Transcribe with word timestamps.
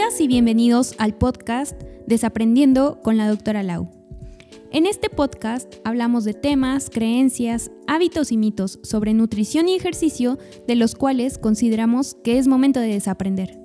Bienvenidas 0.00 0.20
y 0.22 0.28
bienvenidos 0.28 0.94
al 0.96 1.14
podcast 1.14 1.82
Desaprendiendo 2.06 3.02
con 3.02 3.18
la 3.18 3.28
doctora 3.28 3.62
Lau. 3.62 3.90
En 4.72 4.86
este 4.86 5.10
podcast 5.10 5.74
hablamos 5.84 6.24
de 6.24 6.32
temas, 6.32 6.88
creencias, 6.88 7.70
hábitos 7.86 8.32
y 8.32 8.38
mitos 8.38 8.78
sobre 8.82 9.12
nutrición 9.12 9.68
y 9.68 9.74
ejercicio 9.74 10.38
de 10.66 10.74
los 10.74 10.94
cuales 10.94 11.36
consideramos 11.36 12.16
que 12.24 12.38
es 12.38 12.48
momento 12.48 12.80
de 12.80 12.94
desaprender. 12.94 13.58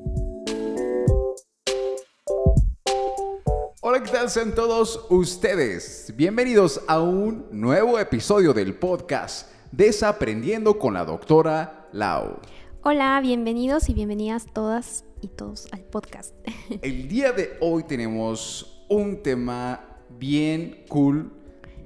Hola, 3.79 4.03
¿qué 4.03 4.11
tal? 4.11 4.29
Sean 4.29 4.53
todos 4.53 5.05
ustedes. 5.09 6.13
Bienvenidos 6.17 6.81
a 6.87 6.99
un 6.99 7.45
nuevo 7.53 7.97
episodio 7.97 8.53
del 8.53 8.73
podcast 8.75 9.49
Desaprendiendo 9.71 10.79
con 10.79 10.95
la 10.95 11.05
doctora 11.05 11.87
Lau. 11.93 12.39
Hola, 12.83 13.21
bienvenidos 13.23 13.87
y 13.87 13.93
bienvenidas 13.93 14.47
todas 14.51 15.04
y 15.21 15.27
todos 15.27 15.67
al 15.71 15.81
podcast. 15.81 16.35
El 16.81 17.07
día 17.07 17.31
de 17.31 17.57
hoy 17.61 17.83
tenemos 17.83 18.85
un 18.89 19.21
tema 19.21 19.99
bien 20.09 20.85
cool, 20.89 21.31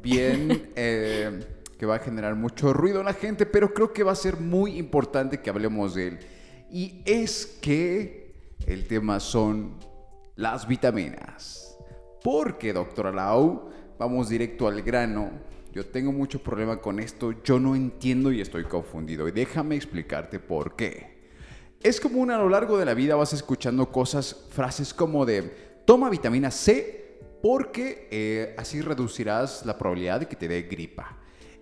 bien 0.02 0.72
eh, 0.76 1.40
que 1.78 1.86
va 1.86 1.96
a 1.96 2.00
generar 2.00 2.36
mucho 2.36 2.74
ruido 2.74 3.00
en 3.00 3.06
la 3.06 3.14
gente, 3.14 3.46
pero 3.46 3.74
creo 3.74 3.94
que 3.94 4.04
va 4.04 4.12
a 4.12 4.16
ser 4.16 4.38
muy 4.38 4.78
importante 4.78 5.42
que 5.42 5.50
hablemos 5.50 5.96
de 5.96 6.08
él. 6.08 6.20
Y 6.72 7.02
es 7.06 7.46
que 7.62 8.34
el 8.66 8.88
tema 8.88 9.20
son 9.20 9.78
las 10.36 10.68
vitaminas. 10.68 11.78
Porque, 12.24 12.74
doctora 12.74 13.12
Lau, 13.12 13.70
vamos 13.98 14.30
directo 14.30 14.68
al 14.68 14.82
grano. 14.82 15.32
Yo 15.72 15.86
tengo 15.86 16.12
mucho 16.12 16.42
problema 16.42 16.82
con 16.82 17.00
esto, 17.00 17.44
yo 17.44 17.60
no 17.60 17.76
entiendo 17.76 18.32
y 18.32 18.42
estoy 18.42 18.64
confundido. 18.64 19.28
Y 19.28 19.32
déjame 19.32 19.76
explicarte 19.76 20.40
por 20.40 20.76
qué. 20.76 21.19
Es 21.82 22.02
común 22.02 22.30
a 22.30 22.38
lo 22.38 22.50
largo 22.50 22.78
de 22.78 22.84
la 22.84 22.94
vida 22.94 23.16
vas 23.16 23.32
escuchando 23.32 23.90
cosas, 23.90 24.36
frases 24.50 24.94
como 24.94 25.26
de 25.26 25.80
toma 25.86 26.10
vitamina 26.10 26.52
C 26.52 27.22
porque 27.42 28.10
eh, 28.12 28.54
así 28.58 28.82
reducirás 28.82 29.66
la 29.66 29.78
probabilidad 29.78 30.20
de 30.20 30.28
que 30.28 30.36
te 30.36 30.50
dé 30.50 30.64
gripa. 30.64 31.18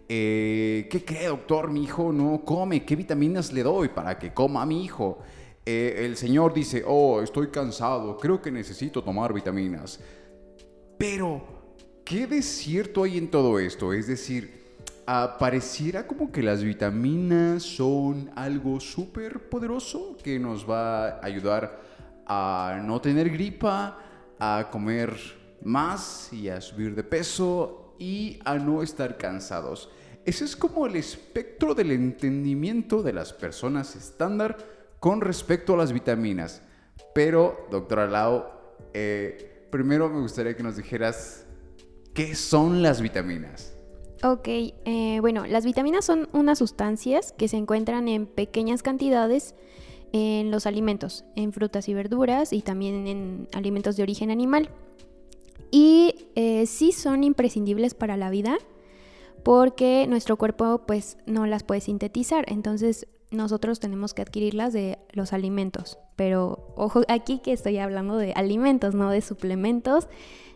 Eh, 0.09 0.87
¿Qué 0.89 1.05
cree, 1.05 1.27
doctor? 1.27 1.69
Mi 1.69 1.83
hijo 1.83 2.11
no 2.11 2.41
come. 2.43 2.83
¿Qué 2.83 2.95
vitaminas 2.95 3.53
le 3.53 3.61
doy 3.61 3.89
para 3.89 4.17
que 4.17 4.33
coma 4.33 4.63
a 4.63 4.65
mi 4.65 4.83
hijo? 4.83 5.19
Eh, 5.63 6.05
el 6.05 6.17
señor 6.17 6.51
dice, 6.51 6.83
oh, 6.87 7.21
estoy 7.21 7.49
cansado, 7.49 8.17
creo 8.17 8.41
que 8.41 8.49
necesito 8.49 9.03
tomar 9.03 9.33
vitaminas. 9.33 9.99
Pero, 10.97 11.43
¿qué 12.03 12.25
de 12.25 12.41
cierto 12.41 13.03
hay 13.03 13.19
en 13.19 13.29
todo 13.29 13.59
esto? 13.59 13.93
Es 13.93 14.07
decir, 14.07 14.56
pareciera 15.39 16.05
como 16.05 16.33
que 16.33 16.43
las 16.43 16.61
vitaminas 16.61 17.63
son 17.63 18.29
algo 18.35 18.81
súper 18.81 19.49
poderoso 19.49 20.17
que 20.21 20.37
nos 20.37 20.69
va 20.69 21.07
a 21.07 21.25
ayudar 21.25 21.79
a 22.25 22.81
no 22.83 22.99
tener 22.99 23.29
gripa, 23.29 23.99
a 24.37 24.67
comer 24.69 25.15
más 25.63 26.33
y 26.33 26.49
a 26.49 26.59
subir 26.59 26.93
de 26.93 27.05
peso 27.05 27.95
y 27.97 28.39
a 28.43 28.57
no 28.57 28.83
estar 28.83 29.17
cansados. 29.17 29.89
Ese 30.25 30.43
es 30.43 30.57
como 30.57 30.85
el 30.85 30.97
espectro 30.97 31.73
del 31.73 31.91
entendimiento 31.91 33.01
de 33.01 33.13
las 33.13 33.31
personas 33.31 33.95
estándar 33.95 34.57
con 34.99 35.21
respecto 35.21 35.73
a 35.73 35.77
las 35.77 35.93
vitaminas. 35.93 36.61
Pero, 37.15 37.65
doctora 37.71 38.07
Lau, 38.07 38.43
eh, 38.93 39.67
primero 39.71 40.09
me 40.09 40.19
gustaría 40.19 40.53
que 40.53 40.63
nos 40.63 40.75
dijeras 40.75 41.45
qué 42.13 42.35
son 42.35 42.81
las 42.81 43.01
vitaminas. 43.01 43.76
Ok, 44.23 44.47
eh, 44.47 45.19
bueno, 45.21 45.45
las 45.45 45.63
vitaminas 45.65 46.05
son 46.05 46.27
unas 46.33 46.57
sustancias 46.57 47.33
que 47.37 47.47
se 47.47 47.57
encuentran 47.57 48.07
en 48.07 48.25
pequeñas 48.25 48.81
cantidades 48.81 49.53
en 50.11 50.49
los 50.49 50.65
alimentos, 50.65 51.25
en 51.35 51.53
frutas 51.53 51.87
y 51.87 51.93
verduras 51.93 52.53
y 52.53 52.61
también 52.61 53.07
en 53.07 53.47
alimentos 53.53 53.95
de 53.95 54.03
origen 54.03 54.31
animal. 54.31 54.69
Y 55.69 56.29
eh, 56.35 56.65
sí 56.65 56.91
son 56.91 57.23
imprescindibles 57.23 57.93
para 57.93 58.17
la 58.17 58.29
vida 58.29 58.57
porque 59.43 60.07
nuestro 60.07 60.37
cuerpo 60.37 60.81
pues 60.87 61.17
no 61.25 61.45
las 61.45 61.63
puede 61.63 61.81
sintetizar, 61.81 62.45
entonces 62.47 63.07
nosotros 63.29 63.79
tenemos 63.79 64.13
que 64.13 64.21
adquirirlas 64.21 64.73
de 64.73 64.97
los 65.11 65.33
alimentos. 65.33 65.99
Pero 66.15 66.73
ojo 66.75 67.03
aquí 67.07 67.39
que 67.39 67.53
estoy 67.53 67.77
hablando 67.77 68.17
de 68.17 68.33
alimentos, 68.33 68.95
no 68.95 69.11
de 69.11 69.21
suplementos 69.21 70.07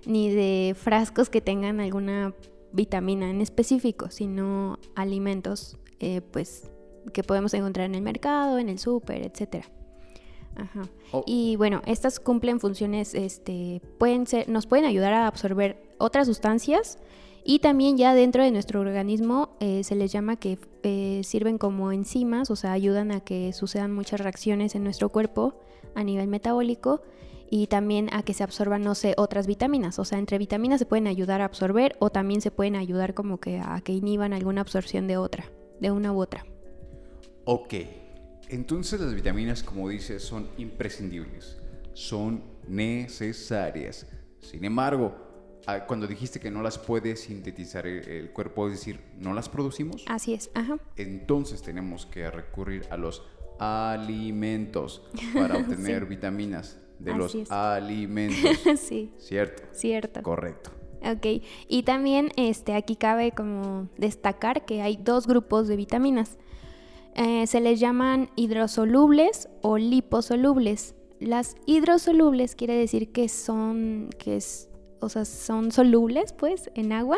ni 0.05 0.33
de 0.33 0.75
frascos 0.75 1.29
que 1.29 1.41
tengan 1.41 1.79
alguna 1.79 2.33
vitamina 2.73 3.29
en 3.29 3.41
específico, 3.41 4.09
sino 4.09 4.79
alimentos 4.95 5.77
eh, 5.99 6.21
pues, 6.21 6.69
que 7.13 7.23
podemos 7.23 7.53
encontrar 7.53 7.85
en 7.85 7.95
el 7.95 8.01
mercado, 8.01 8.59
en 8.59 8.69
el 8.69 8.79
súper, 8.79 9.23
etc. 9.23 9.65
Oh. 11.11 11.23
Y 11.25 11.55
bueno, 11.55 11.81
estas 11.85 12.19
cumplen 12.19 12.59
funciones, 12.59 13.15
este, 13.15 13.81
pueden 13.97 14.27
ser, 14.27 14.49
nos 14.49 14.67
pueden 14.67 14.85
ayudar 14.85 15.13
a 15.13 15.27
absorber 15.27 15.95
otras 15.97 16.27
sustancias 16.27 16.99
y 17.43 17.59
también 17.59 17.97
ya 17.97 18.13
dentro 18.13 18.43
de 18.43 18.51
nuestro 18.51 18.81
organismo 18.81 19.49
eh, 19.59 19.83
se 19.83 19.95
les 19.95 20.11
llama 20.11 20.35
que 20.35 20.59
eh, 20.83 21.21
sirven 21.23 21.57
como 21.57 21.91
enzimas, 21.91 22.51
o 22.51 22.55
sea, 22.55 22.71
ayudan 22.71 23.11
a 23.11 23.21
que 23.21 23.53
sucedan 23.53 23.93
muchas 23.93 24.19
reacciones 24.19 24.75
en 24.75 24.83
nuestro 24.83 25.09
cuerpo 25.09 25.55
a 25.95 26.03
nivel 26.03 26.27
metabólico 26.27 27.01
y 27.53 27.67
también 27.67 28.09
a 28.13 28.23
que 28.23 28.33
se 28.33 28.43
absorban, 28.43 28.81
no 28.81 28.95
sé, 28.95 29.13
otras 29.17 29.45
vitaminas. 29.45 29.99
O 29.99 30.05
sea, 30.05 30.17
entre 30.17 30.37
vitaminas 30.37 30.79
se 30.79 30.85
pueden 30.85 31.05
ayudar 31.05 31.41
a 31.41 31.45
absorber 31.45 31.97
o 31.99 32.09
también 32.09 32.39
se 32.39 32.49
pueden 32.49 32.77
ayudar 32.77 33.13
como 33.13 33.41
que 33.41 33.59
a 33.59 33.81
que 33.81 33.91
inhiban 33.91 34.31
alguna 34.31 34.61
absorción 34.61 35.05
de 35.05 35.17
otra, 35.17 35.51
de 35.81 35.91
una 35.91 36.13
u 36.13 36.21
otra. 36.21 36.45
Ok, 37.43 37.73
entonces 38.47 39.01
las 39.01 39.13
vitaminas, 39.13 39.63
como 39.63 39.89
dices, 39.89 40.23
son 40.23 40.47
imprescindibles, 40.57 41.57
son 41.91 42.41
necesarias. 42.69 44.07
Sin 44.39 44.63
embargo, 44.63 45.13
ah, 45.67 45.85
cuando 45.85 46.07
dijiste 46.07 46.39
que 46.39 46.51
no 46.51 46.61
las 46.61 46.77
puede 46.77 47.17
sintetizar 47.17 47.85
el, 47.85 48.31
cuerpo, 48.31 48.67
es 48.67 48.75
decir, 48.75 49.01
no 49.17 49.33
las 49.33 49.49
producimos. 49.49 50.05
Así 50.07 50.33
es, 50.33 50.51
ajá. 50.53 50.79
Entonces 50.95 51.61
tenemos 51.61 52.05
que 52.05 52.31
recurrir 52.31 52.85
a 52.89 52.95
los 52.95 53.23
alimentos 53.59 55.03
para 55.33 55.57
obtener 55.57 56.05
vitaminas 56.05 56.77
de 57.03 57.15
los 57.15 57.35
alimentos. 57.51 58.59
sí. 58.79 59.11
¿Cierto? 59.17 59.63
Cierto. 59.71 60.21
Correcto. 60.23 60.71
Ok, 61.03 61.43
y 61.67 61.83
también 61.83 62.29
este, 62.35 62.75
aquí 62.75 62.95
cabe 62.95 63.31
como 63.31 63.87
destacar 63.97 64.65
que 64.65 64.83
hay 64.83 64.97
dos 64.97 65.25
grupos 65.25 65.67
de 65.67 65.75
vitaminas. 65.75 66.37
Eh, 67.15 67.47
se 67.47 67.59
les 67.59 67.79
llaman 67.79 68.29
hidrosolubles 68.35 69.49
o 69.61 69.77
liposolubles. 69.77 70.95
Las 71.19 71.55
hidrosolubles 71.65 72.55
quiere 72.55 72.75
decir 72.75 73.11
que 73.11 73.29
son, 73.29 74.09
que 74.17 74.37
es, 74.37 74.69
o 74.99 75.09
sea, 75.09 75.25
son 75.25 75.71
solubles 75.71 76.33
pues 76.33 76.71
en 76.75 76.93
agua 76.93 77.17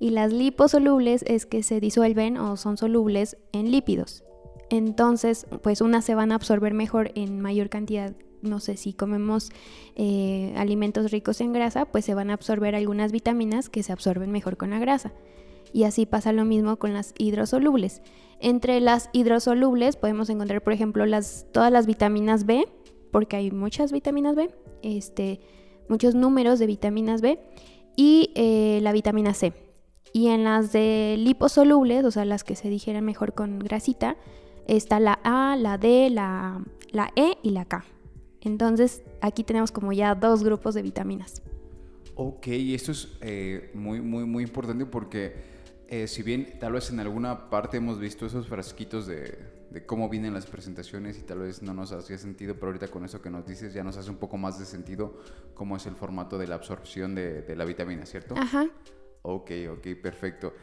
y 0.00 0.10
las 0.10 0.32
liposolubles 0.32 1.24
es 1.26 1.46
que 1.46 1.62
se 1.62 1.80
disuelven 1.80 2.38
o 2.38 2.56
son 2.56 2.76
solubles 2.76 3.36
en 3.52 3.70
lípidos. 3.70 4.24
Entonces, 4.70 5.46
pues 5.62 5.80
unas 5.80 6.04
se 6.04 6.14
van 6.14 6.32
a 6.32 6.36
absorber 6.36 6.74
mejor 6.74 7.12
en 7.14 7.40
mayor 7.40 7.68
cantidad 7.68 8.14
no 8.44 8.60
sé, 8.60 8.76
si 8.76 8.92
comemos 8.92 9.50
eh, 9.96 10.54
alimentos 10.56 11.10
ricos 11.10 11.40
en 11.40 11.52
grasa, 11.52 11.86
pues 11.86 12.04
se 12.04 12.14
van 12.14 12.30
a 12.30 12.34
absorber 12.34 12.74
algunas 12.74 13.12
vitaminas 13.12 13.68
que 13.68 13.82
se 13.82 13.92
absorben 13.92 14.30
mejor 14.30 14.56
con 14.56 14.70
la 14.70 14.78
grasa. 14.78 15.12
Y 15.72 15.84
así 15.84 16.06
pasa 16.06 16.32
lo 16.32 16.44
mismo 16.44 16.76
con 16.76 16.92
las 16.92 17.14
hidrosolubles. 17.18 18.02
Entre 18.40 18.80
las 18.80 19.10
hidrosolubles 19.12 19.96
podemos 19.96 20.30
encontrar, 20.30 20.62
por 20.62 20.72
ejemplo, 20.72 21.06
las, 21.06 21.46
todas 21.52 21.72
las 21.72 21.86
vitaminas 21.86 22.46
B, 22.46 22.68
porque 23.10 23.36
hay 23.36 23.50
muchas 23.50 23.90
vitaminas 23.90 24.36
B, 24.36 24.50
este, 24.82 25.40
muchos 25.88 26.14
números 26.14 26.58
de 26.58 26.66
vitaminas 26.66 27.20
B, 27.20 27.40
y 27.96 28.30
eh, 28.34 28.80
la 28.82 28.92
vitamina 28.92 29.34
C. 29.34 29.52
Y 30.12 30.28
en 30.28 30.44
las 30.44 30.72
de 30.72 31.16
liposolubles, 31.18 32.04
o 32.04 32.10
sea, 32.10 32.24
las 32.24 32.44
que 32.44 32.54
se 32.54 32.68
digieren 32.68 33.04
mejor 33.04 33.34
con 33.34 33.58
grasita, 33.58 34.16
está 34.66 35.00
la 35.00 35.18
A, 35.24 35.56
la 35.56 35.78
D, 35.78 36.08
la, 36.10 36.62
la 36.92 37.10
E 37.16 37.36
y 37.42 37.50
la 37.50 37.64
K. 37.64 37.84
Entonces 38.44 39.02
aquí 39.20 39.44
tenemos 39.44 39.72
como 39.72 39.92
ya 39.92 40.14
dos 40.14 40.44
grupos 40.44 40.74
de 40.74 40.82
vitaminas. 40.82 41.42
Ok, 42.16 42.46
esto 42.48 42.92
es 42.92 43.08
eh, 43.20 43.70
muy, 43.74 44.00
muy, 44.00 44.24
muy 44.24 44.44
importante 44.44 44.86
porque 44.86 45.34
eh, 45.88 46.06
si 46.06 46.22
bien 46.22 46.58
tal 46.60 46.72
vez 46.72 46.90
en 46.90 47.00
alguna 47.00 47.50
parte 47.50 47.78
hemos 47.78 47.98
visto 47.98 48.26
esos 48.26 48.46
frasquitos 48.46 49.06
de, 49.06 49.82
cómo 49.86 50.08
vienen 50.08 50.32
las 50.32 50.46
presentaciones 50.46 51.18
y 51.18 51.22
tal 51.22 51.40
vez 51.40 51.62
no 51.62 51.74
nos 51.74 51.90
hacía 51.90 52.16
sentido, 52.18 52.54
pero 52.54 52.66
ahorita 52.68 52.88
con 52.88 53.04
eso 53.04 53.20
que 53.20 53.30
nos 53.30 53.46
dices 53.46 53.74
ya 53.74 53.82
nos 53.82 53.96
hace 53.96 54.10
un 54.10 54.16
poco 54.16 54.36
más 54.36 54.58
de 54.58 54.64
sentido 54.64 55.18
cómo 55.54 55.76
es 55.76 55.86
el 55.86 55.96
formato 55.96 56.38
de 56.38 56.46
la 56.46 56.54
absorción 56.54 57.14
de, 57.14 57.42
de 57.42 57.56
la 57.56 57.64
vitamina, 57.64 58.06
¿cierto? 58.06 58.36
Ajá. 58.36 58.68
Ok, 59.22 59.50
ok, 59.72 59.86
perfecto. 60.00 60.54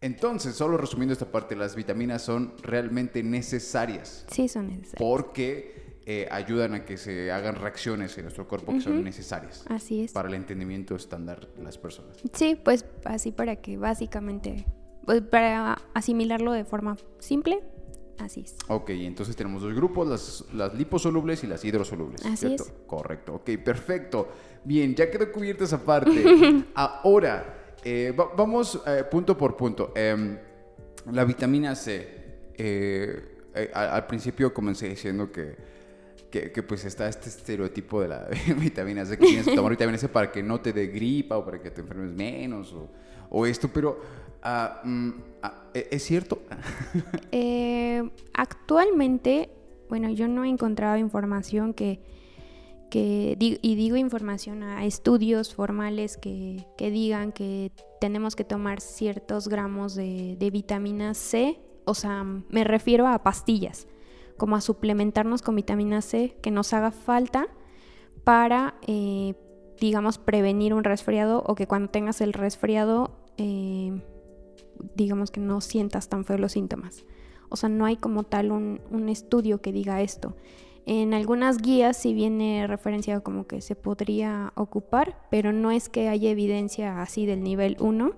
Entonces, 0.00 0.54
solo 0.54 0.76
resumiendo 0.76 1.12
esta 1.12 1.30
parte, 1.30 1.56
las 1.56 1.74
vitaminas 1.74 2.22
son 2.22 2.54
realmente 2.62 3.22
necesarias. 3.22 4.26
Sí, 4.30 4.48
son 4.48 4.68
necesarias. 4.68 4.98
Porque 4.98 5.85
eh, 6.08 6.28
ayudan 6.30 6.72
a 6.74 6.84
que 6.84 6.96
se 6.96 7.32
hagan 7.32 7.56
reacciones 7.56 8.16
en 8.16 8.24
nuestro 8.24 8.46
cuerpo 8.46 8.72
que 8.72 8.80
son 8.80 9.02
necesarias. 9.02 9.64
Así 9.68 10.04
es. 10.04 10.12
Para 10.12 10.28
el 10.28 10.34
entendimiento 10.34 10.94
estándar 10.94 11.48
de 11.56 11.62
las 11.64 11.78
personas. 11.78 12.16
Sí, 12.32 12.54
pues 12.62 12.84
así 13.04 13.32
para 13.32 13.56
que 13.56 13.76
básicamente, 13.76 14.64
pues 15.04 15.20
para 15.22 15.78
asimilarlo 15.94 16.52
de 16.52 16.64
forma 16.64 16.96
simple, 17.18 17.62
Así 18.18 18.40
es. 18.40 18.56
Ok, 18.68 18.88
entonces 18.90 19.36
tenemos 19.36 19.60
dos 19.62 19.74
grupos, 19.74 20.08
las, 20.08 20.44
las 20.54 20.72
liposolubles 20.74 21.44
y 21.44 21.46
las 21.48 21.62
hidrosolubles. 21.66 22.24
Así 22.24 22.46
¿cierto? 22.46 22.62
es. 22.62 22.72
Correcto, 22.86 23.34
ok, 23.34 23.50
perfecto. 23.62 24.28
Bien, 24.64 24.94
ya 24.94 25.10
quedó 25.10 25.30
cubierta 25.30 25.64
esa 25.64 25.84
parte. 25.84 26.24
Ahora, 26.74 27.74
eh, 27.84 28.14
va- 28.18 28.30
vamos 28.34 28.80
eh, 28.86 29.04
punto 29.10 29.36
por 29.36 29.54
punto. 29.54 29.92
Em, 29.94 30.38
la 31.12 31.24
vitamina 31.26 31.74
C. 31.74 32.48
al, 33.74 33.88
al 33.90 34.06
principio 34.06 34.54
comencé 34.54 34.88
diciendo 34.88 35.30
que, 35.30 35.54
que, 36.30 36.62
pues 36.62 36.84
está 36.84 37.08
este 37.08 37.28
estereotipo 37.28 38.00
de 38.00 38.08
la 38.08 38.28
vitamina 38.58 39.04
C, 39.04 39.18
que 39.18 39.26
tienes 39.26 39.46
que 39.46 39.54
tomar 39.54 39.70
vitamina 39.70 39.98
C 39.98 40.08
para 40.08 40.30
que 40.30 40.42
no 40.42 40.60
te 40.60 40.72
dé 40.72 40.88
gripa 40.88 41.38
o 41.38 41.44
para 41.44 41.60
que 41.62 41.70
te 41.70 41.80
enfermes 41.80 42.12
menos 42.12 42.74
o, 43.30 43.46
esto, 43.46 43.68
pero 43.68 44.00
ah, 44.42 44.80
mm, 44.84 45.10
ah, 45.42 45.64
¿e- 45.74 45.88
¿es 45.90 46.02
cierto? 46.04 46.42
Eh, 47.32 48.10
actualmente, 48.32 49.50
bueno, 49.88 50.10
yo 50.10 50.28
no 50.28 50.44
he 50.44 50.48
encontrado 50.48 50.96
información 50.96 51.74
que, 51.74 52.00
que 52.90 53.36
y 53.38 53.74
digo 53.74 53.96
información 53.96 54.62
a 54.62 54.84
estudios 54.84 55.54
formales 55.54 56.16
que, 56.16 56.66
que 56.76 56.90
digan 56.90 57.32
que 57.32 57.72
tenemos 58.00 58.36
que 58.36 58.44
tomar 58.44 58.80
ciertos 58.80 59.48
gramos 59.48 59.94
de, 59.94 60.36
de 60.38 60.50
vitamina 60.50 61.14
C, 61.14 61.58
o 61.84 61.94
sea, 61.94 62.24
me 62.24 62.64
refiero 62.64 63.06
a 63.06 63.22
pastillas, 63.22 63.86
como 64.36 64.56
a 64.56 64.60
suplementarnos 64.60 65.42
con 65.42 65.56
vitamina 65.56 66.02
C 66.02 66.36
que 66.42 66.50
nos 66.50 66.72
haga 66.72 66.90
falta 66.90 67.48
para, 68.24 68.74
eh, 68.86 69.34
digamos, 69.80 70.18
prevenir 70.18 70.74
un 70.74 70.84
resfriado 70.84 71.42
o 71.46 71.54
que 71.54 71.66
cuando 71.66 71.90
tengas 71.90 72.20
el 72.20 72.32
resfriado, 72.32 73.16
eh, 73.36 74.02
digamos 74.94 75.30
que 75.30 75.40
no 75.40 75.60
sientas 75.60 76.08
tan 76.08 76.24
feo 76.24 76.38
los 76.38 76.52
síntomas. 76.52 77.04
O 77.48 77.56
sea, 77.56 77.68
no 77.68 77.84
hay 77.84 77.96
como 77.96 78.24
tal 78.24 78.50
un, 78.50 78.80
un 78.90 79.08
estudio 79.08 79.60
que 79.60 79.72
diga 79.72 80.02
esto. 80.02 80.36
En 80.86 81.14
algunas 81.14 81.58
guías 81.58 81.96
sí 81.96 82.14
viene 82.14 82.66
referencia 82.66 83.20
como 83.20 83.46
que 83.46 83.60
se 83.60 83.74
podría 83.74 84.52
ocupar, 84.54 85.26
pero 85.30 85.52
no 85.52 85.70
es 85.70 85.88
que 85.88 86.08
haya 86.08 86.30
evidencia 86.30 87.02
así 87.02 87.26
del 87.26 87.42
nivel 87.42 87.76
1 87.80 88.12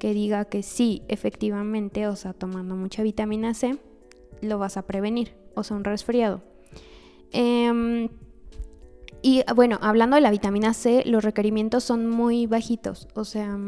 que 0.00 0.14
diga 0.14 0.46
que 0.46 0.62
sí, 0.62 1.02
efectivamente, 1.08 2.08
o 2.08 2.16
sea, 2.16 2.32
tomando 2.32 2.74
mucha 2.74 3.02
vitamina 3.02 3.52
C, 3.52 3.78
lo 4.42 4.58
vas 4.58 4.76
a 4.76 4.82
prevenir, 4.82 5.34
o 5.54 5.62
sea, 5.62 5.76
un 5.76 5.84
resfriado. 5.84 6.42
Em, 7.32 8.08
y 9.22 9.42
bueno, 9.54 9.78
hablando 9.82 10.16
de 10.16 10.22
la 10.22 10.30
vitamina 10.30 10.74
C, 10.74 11.02
los 11.06 11.24
requerimientos 11.24 11.84
son 11.84 12.08
muy 12.08 12.46
bajitos, 12.46 13.08
o 13.14 13.24
sea, 13.24 13.58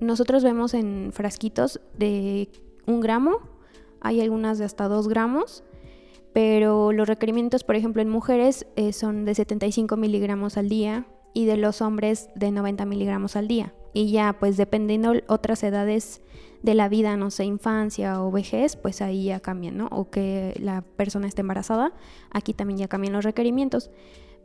nosotros 0.00 0.42
vemos 0.42 0.74
en 0.74 1.10
frasquitos 1.12 1.80
de 1.96 2.50
un 2.86 3.00
gramo, 3.00 3.38
hay 4.00 4.20
algunas 4.20 4.58
de 4.58 4.64
hasta 4.64 4.88
dos 4.88 5.08
gramos, 5.08 5.62
pero 6.32 6.92
los 6.92 7.06
requerimientos, 7.06 7.62
por 7.62 7.76
ejemplo, 7.76 8.02
en 8.02 8.08
mujeres 8.08 8.66
eh, 8.76 8.92
son 8.92 9.24
de 9.24 9.34
75 9.34 9.96
miligramos 9.96 10.56
al 10.56 10.68
día 10.68 11.06
y 11.34 11.44
de 11.44 11.56
los 11.56 11.82
hombres 11.82 12.30
de 12.34 12.50
90 12.50 12.84
miligramos 12.86 13.36
al 13.36 13.48
día. 13.48 13.74
Y 13.92 14.10
ya, 14.10 14.36
pues 14.38 14.56
dependiendo 14.56 15.12
otras 15.28 15.62
edades 15.62 16.22
de 16.62 16.74
la 16.74 16.88
vida, 16.88 17.16
no 17.16 17.30
sé, 17.30 17.44
infancia 17.44 18.22
o 18.22 18.30
vejez, 18.30 18.76
pues 18.76 19.02
ahí 19.02 19.24
ya 19.24 19.40
cambian, 19.40 19.76
¿no? 19.76 19.88
O 19.90 20.10
que 20.10 20.54
la 20.60 20.82
persona 20.82 21.26
esté 21.26 21.40
embarazada, 21.40 21.92
aquí 22.30 22.54
también 22.54 22.78
ya 22.78 22.88
cambian 22.88 23.12
los 23.12 23.24
requerimientos. 23.24 23.90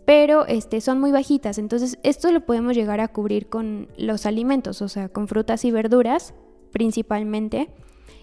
Pero 0.06 0.46
este, 0.46 0.82
son 0.82 1.00
muy 1.00 1.12
bajitas, 1.12 1.58
entonces 1.58 2.00
esto 2.04 2.32
lo 2.32 2.46
podemos 2.46 2.76
llegar 2.76 3.02
a 3.02 3.10
cubrir 3.10 3.50
con 3.50 3.90
los 3.98 4.26
alimentos, 4.26 4.82
o 4.82 4.88
sea, 4.88 5.10
con 5.10 5.28
frutas 5.28 5.66
y 5.66 5.72
verduras 5.72 6.34
principalmente. 6.72 7.70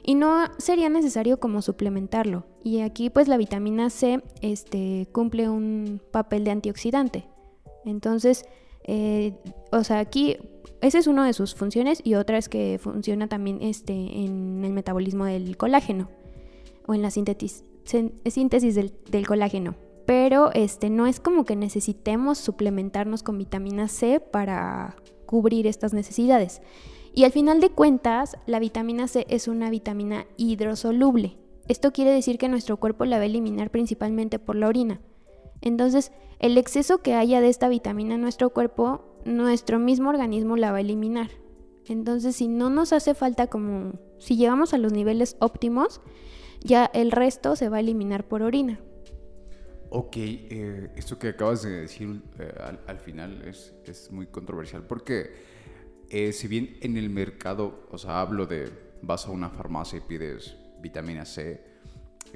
Y 0.02 0.14
no 0.16 0.48
sería 0.58 0.90
necesario 0.90 1.40
como 1.40 1.62
suplementarlo. 1.62 2.46
Y 2.62 2.80
aquí 2.80 3.08
pues 3.08 3.26
la 3.26 3.38
vitamina 3.38 3.88
C 3.88 4.22
este, 4.42 5.08
cumple 5.12 5.48
un 5.48 6.00
papel 6.10 6.44
de 6.44 6.50
antioxidante. 6.50 7.26
Entonces, 7.86 8.44
eh, 8.84 9.34
o 9.72 9.82
sea, 9.84 9.98
aquí 9.98 10.36
esa 10.80 10.98
es 10.98 11.06
una 11.06 11.26
de 11.26 11.32
sus 11.32 11.54
funciones 11.54 12.00
y 12.04 12.14
otra 12.14 12.36
es 12.36 12.48
que 12.48 12.78
funciona 12.78 13.26
también 13.26 13.62
este, 13.62 13.92
en 13.92 14.62
el 14.64 14.72
metabolismo 14.72 15.24
del 15.24 15.56
colágeno 15.56 16.10
o 16.86 16.94
en 16.94 17.02
la 17.02 17.10
síntesis, 17.10 17.64
del, 17.84 18.92
del 19.10 19.26
colágeno. 19.26 19.76
Pero 20.06 20.52
este, 20.52 20.90
no 20.90 21.06
es 21.06 21.20
como 21.20 21.44
que 21.46 21.56
necesitemos 21.56 22.36
suplementarnos 22.36 23.22
con 23.22 23.38
vitamina 23.38 23.88
C 23.88 24.20
para 24.20 24.96
cubrir 25.24 25.66
estas 25.66 25.94
necesidades. 25.94 26.60
Y 27.14 27.24
al 27.24 27.32
final 27.32 27.60
de 27.60 27.70
cuentas, 27.70 28.36
la 28.46 28.58
vitamina 28.58 29.08
C 29.08 29.24
es 29.30 29.48
una 29.48 29.70
vitamina 29.70 30.26
hidrosoluble. 30.36 31.38
Esto 31.66 31.92
quiere 31.92 32.10
decir 32.10 32.36
que 32.36 32.50
nuestro 32.50 32.76
cuerpo 32.76 33.06
la 33.06 33.16
va 33.16 33.22
a 33.22 33.26
eliminar 33.26 33.70
principalmente 33.70 34.38
por 34.38 34.56
la 34.56 34.68
orina. 34.68 35.00
Entonces, 35.64 36.12
el 36.38 36.58
exceso 36.58 36.98
que 36.98 37.14
haya 37.14 37.40
de 37.40 37.48
esta 37.48 37.68
vitamina 37.68 38.16
en 38.16 38.20
nuestro 38.20 38.50
cuerpo, 38.50 39.18
nuestro 39.24 39.78
mismo 39.78 40.10
organismo 40.10 40.56
la 40.56 40.70
va 40.70 40.76
a 40.76 40.82
eliminar. 40.82 41.30
Entonces, 41.86 42.36
si 42.36 42.48
no 42.48 42.68
nos 42.68 42.92
hace 42.92 43.14
falta 43.14 43.46
como, 43.46 43.94
si 44.18 44.36
llegamos 44.36 44.74
a 44.74 44.78
los 44.78 44.92
niveles 44.92 45.36
óptimos, 45.40 46.02
ya 46.60 46.84
el 46.92 47.10
resto 47.10 47.56
se 47.56 47.70
va 47.70 47.78
a 47.78 47.80
eliminar 47.80 48.28
por 48.28 48.42
orina. 48.42 48.78
Ok, 49.88 50.16
eh, 50.16 50.90
esto 50.96 51.18
que 51.18 51.28
acabas 51.28 51.62
de 51.62 51.70
decir 51.70 52.22
eh, 52.38 52.52
al, 52.60 52.80
al 52.86 52.98
final 52.98 53.42
es, 53.48 53.74
es 53.86 54.10
muy 54.10 54.26
controversial 54.26 54.86
porque 54.86 55.30
eh, 56.10 56.32
si 56.32 56.46
bien 56.46 56.76
en 56.82 56.98
el 56.98 57.08
mercado, 57.08 57.86
o 57.90 57.96
sea, 57.96 58.20
hablo 58.20 58.46
de 58.46 58.70
vas 59.00 59.26
a 59.26 59.30
una 59.30 59.48
farmacia 59.48 59.98
y 59.98 60.02
pides 60.02 60.56
vitamina 60.80 61.24
C, 61.24 61.73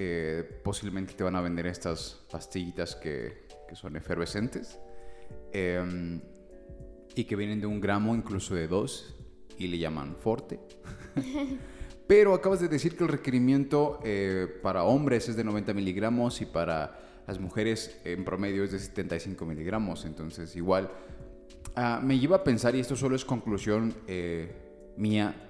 eh, 0.00 0.60
posiblemente 0.62 1.14
te 1.14 1.24
van 1.24 1.34
a 1.34 1.40
vender 1.40 1.66
estas 1.66 2.24
pastillitas 2.30 2.94
que, 2.94 3.48
que 3.68 3.74
son 3.74 3.96
efervescentes 3.96 4.78
em, 5.52 6.20
y 7.16 7.24
que 7.24 7.34
vienen 7.34 7.60
de 7.60 7.66
un 7.66 7.80
gramo, 7.80 8.14
incluso 8.14 8.54
de 8.54 8.68
dos, 8.68 9.16
y 9.58 9.66
le 9.66 9.76
llaman 9.76 10.14
forte. 10.14 10.60
Pero 12.06 12.32
acabas 12.32 12.60
de 12.60 12.68
decir 12.68 12.96
que 12.96 13.02
el 13.02 13.10
requerimiento 13.10 13.98
eh, 14.04 14.46
para 14.62 14.84
hombres 14.84 15.28
es 15.28 15.34
de 15.34 15.42
90 15.42 15.74
miligramos 15.74 16.40
y 16.42 16.46
para 16.46 17.00
las 17.26 17.40
mujeres 17.40 18.00
en 18.04 18.24
promedio 18.24 18.62
es 18.62 18.70
de 18.70 18.78
75 18.78 19.44
miligramos. 19.44 20.04
Entonces, 20.04 20.54
igual, 20.54 20.92
ah, 21.74 22.00
me 22.00 22.20
lleva 22.20 22.36
a 22.36 22.44
pensar, 22.44 22.76
y 22.76 22.80
esto 22.80 22.94
solo 22.94 23.16
es 23.16 23.24
conclusión 23.24 23.94
eh, 24.06 24.94
mía, 24.96 25.47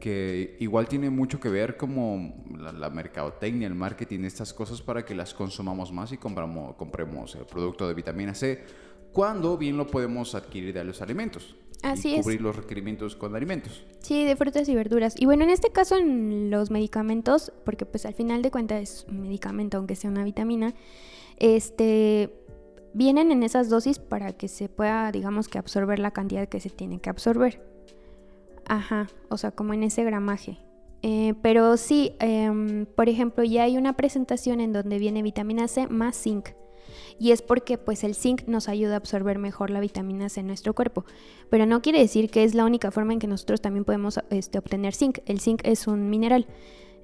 que 0.00 0.56
igual 0.60 0.88
tiene 0.88 1.10
mucho 1.10 1.40
que 1.40 1.48
ver 1.48 1.76
como 1.76 2.44
la, 2.58 2.72
la 2.72 2.90
mercadotecnia, 2.90 3.66
el 3.66 3.74
marketing, 3.74 4.20
estas 4.24 4.52
cosas 4.52 4.82
para 4.82 5.04
que 5.04 5.14
las 5.14 5.34
consumamos 5.34 5.92
más 5.92 6.12
y 6.12 6.18
compramos, 6.18 6.74
compremos 6.76 7.34
el 7.34 7.46
producto 7.46 7.88
de 7.88 7.94
vitamina 7.94 8.34
C, 8.34 8.64
cuando 9.12 9.56
bien 9.56 9.76
lo 9.76 9.86
podemos 9.86 10.34
adquirir 10.34 10.74
de 10.74 10.84
los 10.84 11.00
alimentos. 11.00 11.56
Así 11.82 12.10
y 12.10 12.14
es. 12.16 12.22
cubrir 12.22 12.40
los 12.40 12.56
requerimientos 12.56 13.16
con 13.16 13.34
alimentos. 13.34 13.84
Sí, 14.00 14.24
de 14.24 14.36
frutas 14.36 14.68
y 14.68 14.74
verduras. 14.74 15.14
Y 15.18 15.26
bueno, 15.26 15.44
en 15.44 15.50
este 15.50 15.70
caso 15.70 15.96
en 15.96 16.50
los 16.50 16.70
medicamentos, 16.70 17.52
porque 17.64 17.86
pues 17.86 18.06
al 18.06 18.14
final 18.14 18.42
de 18.42 18.50
cuentas 18.50 18.82
es 18.82 19.06
un 19.08 19.22
medicamento, 19.22 19.76
aunque 19.78 19.96
sea 19.96 20.10
una 20.10 20.24
vitamina, 20.24 20.74
este 21.38 22.32
vienen 22.94 23.30
en 23.30 23.42
esas 23.42 23.68
dosis 23.68 23.98
para 23.98 24.32
que 24.32 24.48
se 24.48 24.70
pueda, 24.70 25.12
digamos 25.12 25.48
que 25.48 25.58
absorber 25.58 25.98
la 25.98 26.12
cantidad 26.12 26.48
que 26.48 26.60
se 26.60 26.70
tiene 26.70 26.98
que 26.98 27.10
absorber. 27.10 27.75
Ajá, 28.68 29.08
o 29.28 29.38
sea, 29.38 29.52
como 29.52 29.74
en 29.74 29.82
ese 29.84 30.04
gramaje. 30.04 30.58
Eh, 31.02 31.34
pero 31.40 31.76
sí, 31.76 32.16
em, 32.18 32.86
por 32.86 33.08
ejemplo, 33.08 33.44
ya 33.44 33.62
hay 33.62 33.76
una 33.76 33.96
presentación 33.96 34.60
en 34.60 34.72
donde 34.72 34.98
viene 34.98 35.22
vitamina 35.22 35.68
C 35.68 35.86
más 35.86 36.16
zinc. 36.20 36.48
Y 37.18 37.30
es 37.30 37.42
porque 37.42 37.78
pues 37.78 38.04
el 38.04 38.14
zinc 38.14 38.46
nos 38.46 38.68
ayuda 38.68 38.94
a 38.94 38.96
absorber 38.96 39.38
mejor 39.38 39.70
la 39.70 39.80
vitamina 39.80 40.28
C 40.28 40.40
en 40.40 40.48
nuestro 40.48 40.74
cuerpo. 40.74 41.04
Pero 41.50 41.66
no 41.66 41.80
quiere 41.80 41.98
decir 42.00 42.30
que 42.30 42.44
es 42.44 42.54
la 42.54 42.64
única 42.64 42.90
forma 42.90 43.12
en 43.12 43.18
que 43.18 43.26
nosotros 43.26 43.60
también 43.60 43.84
podemos 43.84 44.20
este, 44.30 44.58
obtener 44.58 44.94
zinc. 44.94 45.18
El 45.26 45.40
zinc 45.40 45.60
es 45.64 45.86
un 45.86 46.10
mineral. 46.10 46.46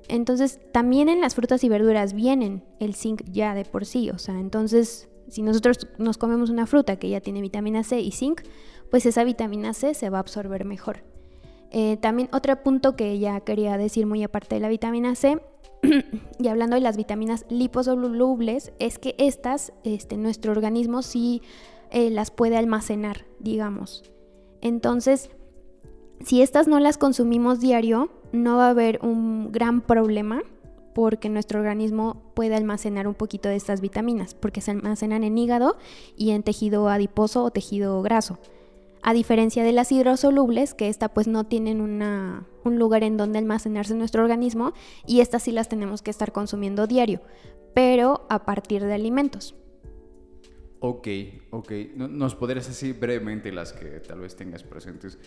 Entonces, 0.08 0.60
también 0.72 1.08
en 1.08 1.20
las 1.20 1.34
frutas 1.34 1.62
y 1.62 1.68
verduras 1.68 2.12
vienen 2.12 2.64
el 2.80 2.94
zinc 2.94 3.22
ya 3.30 3.54
de 3.54 3.64
por 3.64 3.86
sí. 3.86 4.10
O 4.10 4.18
sea, 4.18 4.38
entonces, 4.38 5.08
si 5.28 5.42
nosotros 5.42 5.86
nos 5.98 6.18
comemos 6.18 6.50
una 6.50 6.66
fruta 6.66 6.96
que 6.96 7.08
ya 7.08 7.20
tiene 7.20 7.40
vitamina 7.40 7.84
C 7.84 8.00
y 8.00 8.10
zinc, 8.10 8.42
pues 8.90 9.06
esa 9.06 9.24
vitamina 9.24 9.74
C 9.74 9.94
se 9.94 10.10
va 10.10 10.18
a 10.18 10.20
absorber 10.20 10.64
mejor. 10.64 11.11
Eh, 11.74 11.96
también 11.96 12.28
otro 12.32 12.62
punto 12.62 12.96
que 12.96 13.18
ya 13.18 13.40
quería 13.40 13.78
decir 13.78 14.06
muy 14.06 14.22
aparte 14.22 14.56
de 14.56 14.60
la 14.60 14.68
vitamina 14.68 15.14
C, 15.14 15.40
y 16.38 16.48
hablando 16.48 16.76
de 16.76 16.82
las 16.82 16.98
vitaminas 16.98 17.46
liposolubles, 17.48 18.72
es 18.78 18.98
que 18.98 19.14
estas, 19.18 19.72
este, 19.82 20.18
nuestro 20.18 20.52
organismo 20.52 21.02
sí 21.02 21.42
eh, 21.90 22.10
las 22.10 22.30
puede 22.30 22.58
almacenar, 22.58 23.24
digamos. 23.40 24.04
Entonces, 24.60 25.30
si 26.20 26.42
estas 26.42 26.68
no 26.68 26.78
las 26.78 26.98
consumimos 26.98 27.58
diario, 27.58 28.10
no 28.32 28.58
va 28.58 28.66
a 28.66 28.70
haber 28.70 29.00
un 29.02 29.50
gran 29.50 29.80
problema 29.80 30.42
porque 30.94 31.30
nuestro 31.30 31.58
organismo 31.58 32.22
puede 32.34 32.54
almacenar 32.54 33.08
un 33.08 33.14
poquito 33.14 33.48
de 33.48 33.56
estas 33.56 33.80
vitaminas, 33.80 34.34
porque 34.34 34.60
se 34.60 34.72
almacenan 34.72 35.24
en 35.24 35.38
hígado 35.38 35.78
y 36.16 36.30
en 36.32 36.42
tejido 36.42 36.88
adiposo 36.88 37.44
o 37.44 37.50
tejido 37.50 38.02
graso. 38.02 38.38
A 39.02 39.12
diferencia 39.14 39.64
de 39.64 39.72
las 39.72 39.90
hidrosolubles, 39.90 40.74
que 40.74 40.88
esta 40.88 41.08
pues 41.08 41.26
no 41.26 41.44
tienen 41.44 41.80
una, 41.80 42.46
un 42.64 42.78
lugar 42.78 43.02
en 43.02 43.16
donde 43.16 43.38
almacenarse 43.38 43.92
en 43.92 43.98
nuestro 43.98 44.22
organismo 44.22 44.72
y 45.06 45.20
estas 45.20 45.42
sí 45.42 45.52
las 45.52 45.68
tenemos 45.68 46.02
que 46.02 46.10
estar 46.10 46.32
consumiendo 46.32 46.86
diario, 46.86 47.20
pero 47.74 48.26
a 48.30 48.44
partir 48.44 48.84
de 48.84 48.94
alimentos. 48.94 49.56
Ok, 50.84 51.08
ok. 51.50 51.72
¿Nos 51.96 52.34
podrías 52.34 52.66
decir 52.66 52.98
brevemente 52.98 53.52
las 53.52 53.72
que 53.72 54.00
tal 54.00 54.20
vez 54.20 54.34
tengas 54.34 54.64
presentes? 54.64 55.18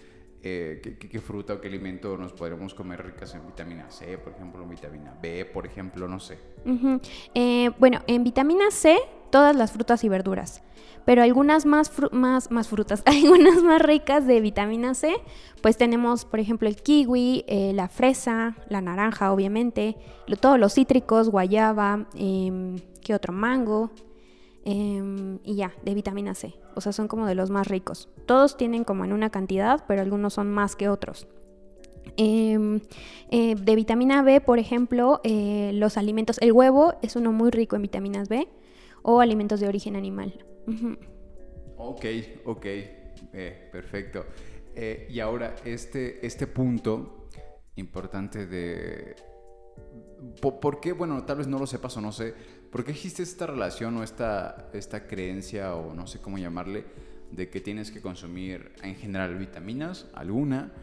Eh, 0.47 0.79
¿qué, 0.99 1.19
fruta 1.19 1.55
o 1.55 1.59
qué 1.59 1.67
alimento 1.67 2.15
nos 2.17 2.31
podremos 2.31 2.75
comer 2.75 3.03
ricas 3.03 3.33
en 3.33 3.47
vitamina 3.47 3.89
C, 3.89 4.19
por 4.19 4.33
ejemplo, 4.33 4.61
en 4.61 4.69
vitamina 4.69 5.17
B, 5.19 5.43
por 5.45 5.65
ejemplo, 5.65 6.07
no 6.07 6.19
sé. 6.19 6.37
Eh, 7.33 7.71
bueno, 7.79 8.01
en 8.05 8.23
vitamina 8.23 8.69
C, 8.69 8.95
todas 9.31 9.55
las 9.55 9.71
frutas 9.71 10.03
y 10.03 10.09
verduras 10.09 10.61
pero 11.05 11.21
algunas 11.21 11.65
más, 11.65 11.89
frutas, 11.89 13.03
algunas 13.05 13.63
más 13.63 13.81
ricas 13.81 14.25
de 14.27 14.41
vitamina 14.41 14.93
C, 14.93 15.15
pues 15.61 15.77
tenemos, 15.77 16.25
por 16.25 16.39
ejemplo, 16.39 16.67
el 16.67 16.75
kiwi, 16.75 17.45
eh, 17.47 17.71
la 17.73 17.87
fresa, 17.87 18.55
la 18.69 18.81
naranja, 18.81 19.31
obviamente, 19.31 19.95
todos 20.39 20.59
los 20.59 20.73
cítricos, 20.73 21.29
guayaba, 21.29 22.07
eh, 22.15 22.75
¿qué 23.01 23.13
otro? 23.13 23.33
Mango, 23.33 23.91
em, 24.65 25.39
y 25.43 25.55
ya, 25.55 25.73
de 25.83 25.93
vitamina 25.93 26.35
C. 26.35 26.55
O 26.75 26.81
sea, 26.81 26.91
son 26.91 27.07
como 27.07 27.25
de 27.25 27.35
los 27.35 27.49
más 27.49 27.67
ricos. 27.67 28.09
Todos 28.25 28.57
tienen 28.57 28.83
como 28.83 29.05
en 29.05 29.13
una 29.13 29.29
cantidad, 29.29 29.85
pero 29.87 30.01
algunos 30.01 30.33
son 30.33 30.51
más 30.51 30.75
que 30.75 30.89
otros. 30.89 31.27
Em, 32.17 32.81
eh, 33.29 33.55
de 33.55 33.75
vitamina 33.75 34.21
B, 34.21 34.41
por 34.41 34.59
ejemplo, 34.59 35.21
eh, 35.23 35.71
los 35.73 35.97
alimentos, 35.97 36.37
el 36.41 36.51
huevo 36.51 36.93
es 37.01 37.15
uno 37.15 37.31
muy 37.31 37.51
rico 37.51 37.75
en 37.75 37.81
vitaminas 37.81 38.29
B 38.29 38.47
o 39.01 39.21
alimentos 39.21 39.59
de 39.59 39.67
origen 39.67 39.95
animal. 39.95 40.45
Ok, 41.77 42.05
ok, 42.45 42.65
eh, 42.65 43.69
perfecto. 43.71 44.25
Y 45.09 45.19
ahora, 45.21 45.55
este, 45.63 46.25
este 46.25 46.47
punto 46.47 47.29
importante 47.75 48.45
de... 48.45 49.15
¿Por, 50.41 50.79
qué? 50.79 50.93
Bueno, 50.93 51.23
tal 51.25 51.37
vez 51.37 51.47
no 51.47 51.59
lo 51.59 51.67
sepas 51.67 51.95
o 51.97 52.01
no 52.01 52.11
sé. 52.11 52.33
¿Por 52.75 52.83
qué 52.83 52.91
existe 52.91 53.23
esta 53.23 53.47
relación 53.47 53.95
o 53.95 54.03
esta, 54.03 54.67
esta 54.73 55.07
creencia 55.07 55.75
o 55.75 55.93
no 55.93 56.07
sé 56.07 56.19
cómo 56.19 56.37
llamarle 56.37 56.83
de 57.31 57.49
que 57.49 57.61
tienes 57.61 57.89
que 57.89 58.01
consumir 58.01 58.73
en 58.83 58.95
general 58.95 59.37
vitaminas, 59.37 60.07
alguna, 60.13 60.73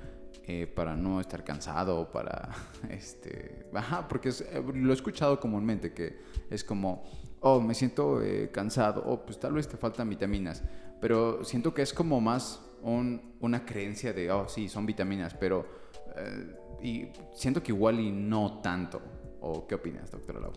eh, 0.46 0.66
para 0.66 0.96
no 0.96 1.20
estar 1.20 1.44
cansado 1.44 2.10
para... 2.10 2.48
Este, 2.88 3.66
ajá, 3.74 4.08
porque 4.08 4.30
lo 4.72 4.90
he 4.90 4.94
escuchado 4.94 5.38
comúnmente, 5.38 5.92
que 5.92 6.18
es 6.48 6.64
como 6.64 7.04
oh, 7.40 7.60
me 7.60 7.74
siento 7.74 8.22
eh, 8.22 8.48
cansado, 8.50 9.02
oh, 9.04 9.26
pues 9.26 9.38
tal 9.38 9.52
vez 9.52 9.68
te 9.68 9.76
faltan 9.76 10.08
vitaminas, 10.08 10.62
pero 10.98 11.44
siento 11.44 11.74
que 11.74 11.82
es 11.82 11.92
como 11.92 12.22
más 12.22 12.58
una 12.82 13.66
creencia 13.66 14.14
de, 14.14 14.30
oh, 14.30 14.48
sí, 14.48 14.66
son 14.70 14.86
vitaminas, 14.86 15.34
pero 15.34 15.66
eh, 16.16 16.56
y 16.82 17.08
siento 17.34 17.62
que 17.62 17.72
igual 17.72 18.00
y 18.00 18.10
no 18.10 18.62
tanto. 18.62 19.02
¿O 19.44 19.66
qué 19.66 19.74
opinas, 19.74 20.10
doctora 20.10 20.40
Lau? 20.40 20.52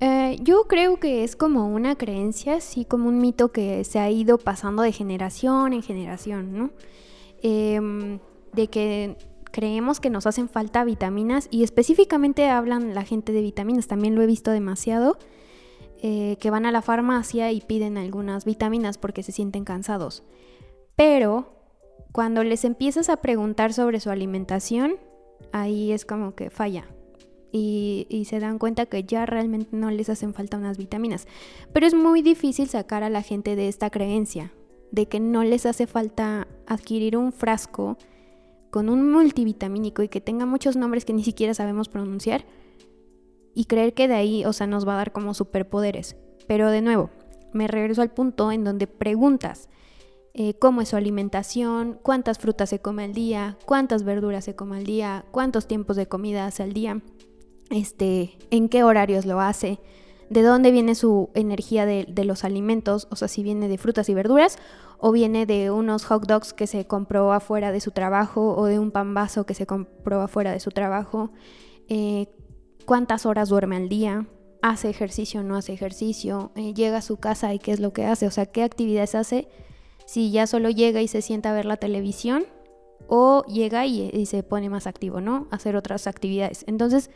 Eh, 0.00 0.38
yo 0.42 0.64
creo 0.68 1.00
que 1.00 1.24
es 1.24 1.34
como 1.34 1.68
una 1.68 1.96
creencia, 1.96 2.60
sí, 2.60 2.84
como 2.84 3.08
un 3.08 3.18
mito 3.18 3.50
que 3.50 3.82
se 3.84 3.98
ha 3.98 4.10
ido 4.10 4.38
pasando 4.38 4.82
de 4.82 4.92
generación 4.92 5.72
en 5.72 5.82
generación, 5.82 6.56
¿no? 6.56 6.70
Em, 7.42 8.20
de 8.52 8.68
que 8.68 9.16
creemos 9.50 9.98
que 9.98 10.10
nos 10.10 10.26
hacen 10.26 10.48
falta 10.48 10.84
vitaminas 10.84 11.48
y 11.50 11.64
específicamente 11.64 12.48
hablan 12.48 12.94
la 12.94 13.04
gente 13.04 13.32
de 13.32 13.40
vitaminas, 13.40 13.88
también 13.88 14.14
lo 14.14 14.22
he 14.22 14.26
visto 14.26 14.50
demasiado 14.50 15.18
eh, 16.00 16.36
que 16.40 16.50
van 16.50 16.64
a 16.64 16.70
la 16.70 16.82
farmacia 16.82 17.50
y 17.50 17.60
piden 17.60 17.98
algunas 17.98 18.44
vitaminas 18.44 18.98
porque 18.98 19.24
se 19.24 19.32
sienten 19.32 19.64
cansados. 19.64 20.22
Pero 20.94 21.56
cuando 22.12 22.44
les 22.44 22.64
empiezas 22.64 23.08
a 23.08 23.16
preguntar 23.16 23.72
sobre 23.72 23.98
su 23.98 24.10
alimentación, 24.10 24.96
ahí 25.52 25.90
es 25.90 26.04
como 26.04 26.36
que 26.36 26.50
falla. 26.50 26.86
Y, 27.50 28.24
se 28.28 28.40
dan 28.40 28.58
cuenta 28.58 28.86
que 28.86 29.04
ya 29.04 29.24
realmente 29.24 29.74
no 29.74 29.90
les 29.90 30.10
hacen 30.10 30.34
falta 30.34 30.58
unas 30.58 30.76
vitaminas. 30.76 31.26
Pero 31.72 31.86
es 31.86 31.94
muy 31.94 32.22
difícil 32.22 32.68
sacar 32.68 33.02
a 33.02 33.10
la 33.10 33.22
gente 33.22 33.56
de 33.56 33.68
esta 33.68 33.90
creencia, 33.90 34.52
de 34.92 35.06
que 35.06 35.18
no 35.18 35.44
les 35.44 35.64
hace 35.64 35.86
falta 35.86 36.46
adquirir 36.66 37.16
un 37.16 37.32
frasco 37.32 37.96
con 38.70 38.90
un 38.90 39.10
multivitamínico 39.10 40.02
y 40.02 40.08
que 40.08 40.20
tenga 40.20 40.44
muchos 40.44 40.76
nombres 40.76 41.04
que 41.04 41.14
ni 41.14 41.24
siquiera 41.24 41.54
sabemos 41.54 41.88
pronunciar 41.88 42.44
y 43.54 43.64
creer 43.64 43.94
que 43.94 44.08
de 44.08 44.14
ahí, 44.14 44.44
o 44.44 44.52
sea, 44.52 44.66
nos 44.66 44.86
va 44.86 44.94
a 44.94 44.98
dar 44.98 45.12
como 45.12 45.34
superpoderes. 45.34 46.16
Pero 46.46 46.70
de 46.70 46.82
nuevo, 46.82 47.10
me 47.52 47.66
regreso 47.66 48.02
al 48.02 48.10
punto 48.10 48.52
en 48.52 48.62
donde 48.62 48.86
preguntas 48.86 49.68
eh, 50.34 50.54
cómo 50.54 50.82
es 50.82 50.90
su 50.90 50.96
alimentación, 50.96 51.98
cuántas 52.02 52.38
frutas 52.38 52.70
se 52.70 52.78
come 52.78 53.02
al 53.04 53.14
día, 53.14 53.58
cuántas 53.66 54.04
verduras 54.04 54.44
se 54.44 54.54
come 54.54 54.76
al 54.76 54.84
día, 54.84 55.24
cuántos 55.32 55.66
tiempos 55.66 55.96
de 55.96 56.06
comida 56.06 56.46
hace 56.46 56.62
al 56.62 56.72
día, 56.72 57.02
este, 57.70 58.38
en 58.50 58.68
qué 58.68 58.84
horarios 58.84 59.26
lo 59.26 59.40
hace, 59.40 59.80
de 60.30 60.42
dónde 60.42 60.70
viene 60.70 60.94
su 60.94 61.30
energía 61.34 61.86
de, 61.86 62.24
los 62.24 62.44
alimentos, 62.44 63.08
o 63.10 63.16
sea, 63.16 63.28
si 63.28 63.42
viene 63.42 63.68
de 63.68 63.78
frutas 63.78 64.08
y 64.08 64.14
verduras 64.14 64.58
o 64.98 65.12
viene 65.12 65.46
de 65.46 65.70
unos 65.70 66.04
hot 66.04 66.26
dogs 66.26 66.52
que 66.52 66.66
se 66.66 66.86
compró 66.86 67.32
afuera 67.32 67.72
de 67.72 67.80
su 67.80 67.92
trabajo 67.92 68.54
o 68.54 68.66
de 68.66 68.78
un 68.78 68.90
pan 68.90 69.14
vaso 69.14 69.46
que 69.46 69.54
se 69.54 69.66
compró 69.66 70.20
afuera 70.20 70.52
de 70.52 70.60
su 70.60 70.70
trabajo, 70.70 71.30
eh, 71.88 72.26
cuántas 72.84 73.24
horas 73.24 73.48
duerme 73.48 73.76
al 73.76 73.88
día, 73.88 74.26
hace 74.60 74.90
ejercicio 74.90 75.40
o 75.40 75.44
no 75.44 75.56
hace 75.56 75.72
ejercicio, 75.72 76.52
eh, 76.56 76.74
llega 76.74 76.98
a 76.98 77.02
su 77.02 77.16
casa 77.16 77.54
y 77.54 77.58
qué 77.58 77.72
es 77.72 77.80
lo 77.80 77.92
que 77.92 78.04
hace, 78.04 78.26
o 78.26 78.30
sea, 78.30 78.46
qué 78.46 78.64
actividades 78.64 79.14
hace, 79.14 79.48
si 80.04 80.30
ya 80.30 80.46
solo 80.46 80.68
llega 80.70 81.00
y 81.00 81.08
se 81.08 81.22
sienta 81.22 81.50
a 81.50 81.54
ver 81.54 81.64
la 81.64 81.76
televisión 81.76 82.44
o 83.08 83.44
llega 83.44 83.86
y, 83.86 84.26
se 84.26 84.42
pone 84.42 84.68
más 84.68 84.86
activo, 84.86 85.20
¿no? 85.20 85.48
Hacer 85.50 85.76
otras 85.76 86.06
actividades. 86.06 86.64
Entonces, 86.66 87.10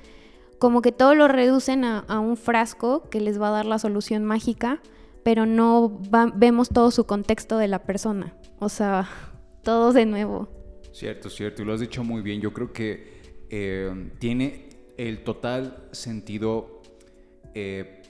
como 0.62 0.80
que 0.80 0.92
todo 0.92 1.16
lo 1.16 1.26
reducen 1.26 1.82
a, 1.82 2.20
un 2.20 2.36
frasco 2.36 3.10
que 3.10 3.20
les 3.20 3.40
va 3.40 3.48
a 3.48 3.50
dar 3.50 3.66
la 3.66 3.80
solución 3.80 4.24
mágica, 4.24 4.80
pero 5.24 5.44
no 5.44 6.00
vemos 6.36 6.68
todo 6.68 6.92
su 6.92 7.04
contexto 7.04 7.58
de 7.58 7.66
la 7.66 7.80
persona, 7.80 8.36
o 8.60 8.68
sea, 8.68 9.08
todo 9.64 9.92
de 9.92 10.06
nuevo. 10.06 10.48
Cierto, 10.92 11.30
cierto, 11.30 11.62
y 11.62 11.64
lo 11.64 11.74
has 11.74 11.80
dicho 11.80 12.04
muy 12.04 12.22
bien. 12.22 12.40
Yo 12.40 12.52
creo 12.52 12.72
que 12.72 13.44
eh, 13.50 14.12
tiene, 14.20 14.68
el 14.96 15.24
total 15.24 15.88
sentido 15.90 16.80
eh, 17.54 18.00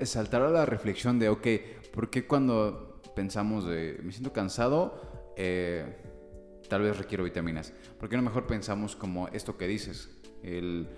saltar 0.00 0.42
a 0.42 0.50
la 0.50 0.66
reflexión 0.66 1.20
de, 1.20 1.28
ok, 1.28 1.46
¿por 1.94 2.10
qué 2.10 2.26
cuando 2.26 3.00
pensamos 3.14 3.64
de, 3.64 4.00
me 4.02 4.10
siento 4.10 4.32
cansado, 4.32 5.32
eh, 5.36 6.02
tal 6.68 6.82
vez 6.82 6.98
requiero 6.98 7.22
vitaminas? 7.22 7.72
¿Por 8.00 8.08
qué 8.08 8.16
no 8.16 8.22
mejor 8.22 8.48
pensamos 8.48 8.96
como 8.96 9.28
esto 9.28 9.56
que 9.56 9.68
dices? 9.68 10.10
El 10.42 10.88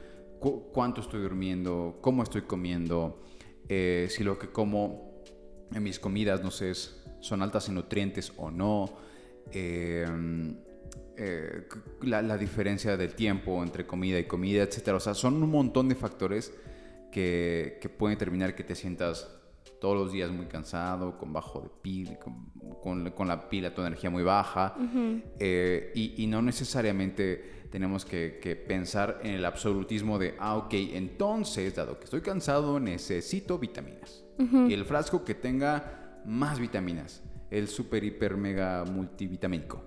cuánto 0.41 1.01
estoy 1.01 1.23
durmiendo, 1.23 1.99
cómo 2.01 2.23
estoy 2.23 2.43
comiendo, 2.43 3.23
eh, 3.69 4.09
si 4.11 4.25
lo 4.25 4.39
que 4.39 4.49
como 4.49 5.23
en 5.73 5.83
mis 5.83 5.99
comidas, 5.99 6.43
no 6.43 6.51
sé, 6.51 6.73
son 7.21 7.43
altas 7.43 7.69
en 7.69 7.77
nutrientes 7.77 8.33
o 8.37 8.51
no. 8.51 8.91
Eh, 9.53 10.07
eh, 11.17 11.69
la, 12.03 12.37
diferencia 12.37 12.97
del 12.97 13.15
tiempo 13.15 13.63
entre 13.63 13.87
comida 13.87 14.19
y 14.19 14.25
comida, 14.25 14.63
etcétera. 14.63 14.97
O 14.97 15.01
sea, 15.01 15.15
son 15.15 15.43
un 15.43 15.51
montón 15.51 15.89
de 15.89 15.95
factores 15.95 16.53
que, 17.13 17.79
que 17.81 17.89
pueden 17.89 18.19
determinar 18.19 18.55
que 18.55 18.65
te 18.65 18.75
sientas 18.75 19.31
todos 19.81 19.97
los 19.97 20.13
días 20.13 20.31
muy 20.31 20.47
cansado, 20.47 21.19
con 21.19 21.33
bajo 21.33 21.61
de 21.61 21.69
pila, 21.83 22.19
con, 22.19 23.11
con, 23.11 23.29
la 23.29 23.49
pila, 23.49 23.75
tu 23.75 23.83
energía 23.83 24.11
muy 24.11 24.23
baja. 24.23 24.75
Eh, 25.39 25.93
y, 25.95 26.23
y, 26.23 26.27
no 26.27 26.43
necesariamente 26.43 27.67
tenemos 27.71 28.05
que, 28.05 28.39
que, 28.41 28.57
pensar 28.57 29.21
en 29.23 29.33
el 29.33 29.45
absolutismo 29.45 30.19
de, 30.19 30.35
ah, 30.39 30.57
ok, 30.57 30.73
entonces, 30.73 31.75
dado 31.75 31.99
que 31.99 32.05
estoy 32.05 32.21
cansado, 32.21 32.79
necesito 32.81 33.59
vitaminas. 33.59 34.25
Y 34.39 34.73
el 34.73 34.85
frasco 34.85 35.25
que 35.25 35.35
tenga 35.35 36.23
más 36.25 36.59
vitaminas, 36.59 37.23
el 37.51 37.69
super, 37.69 38.03
hiper, 38.03 38.37
mega 38.37 38.85
multivitamínico. 38.85 39.83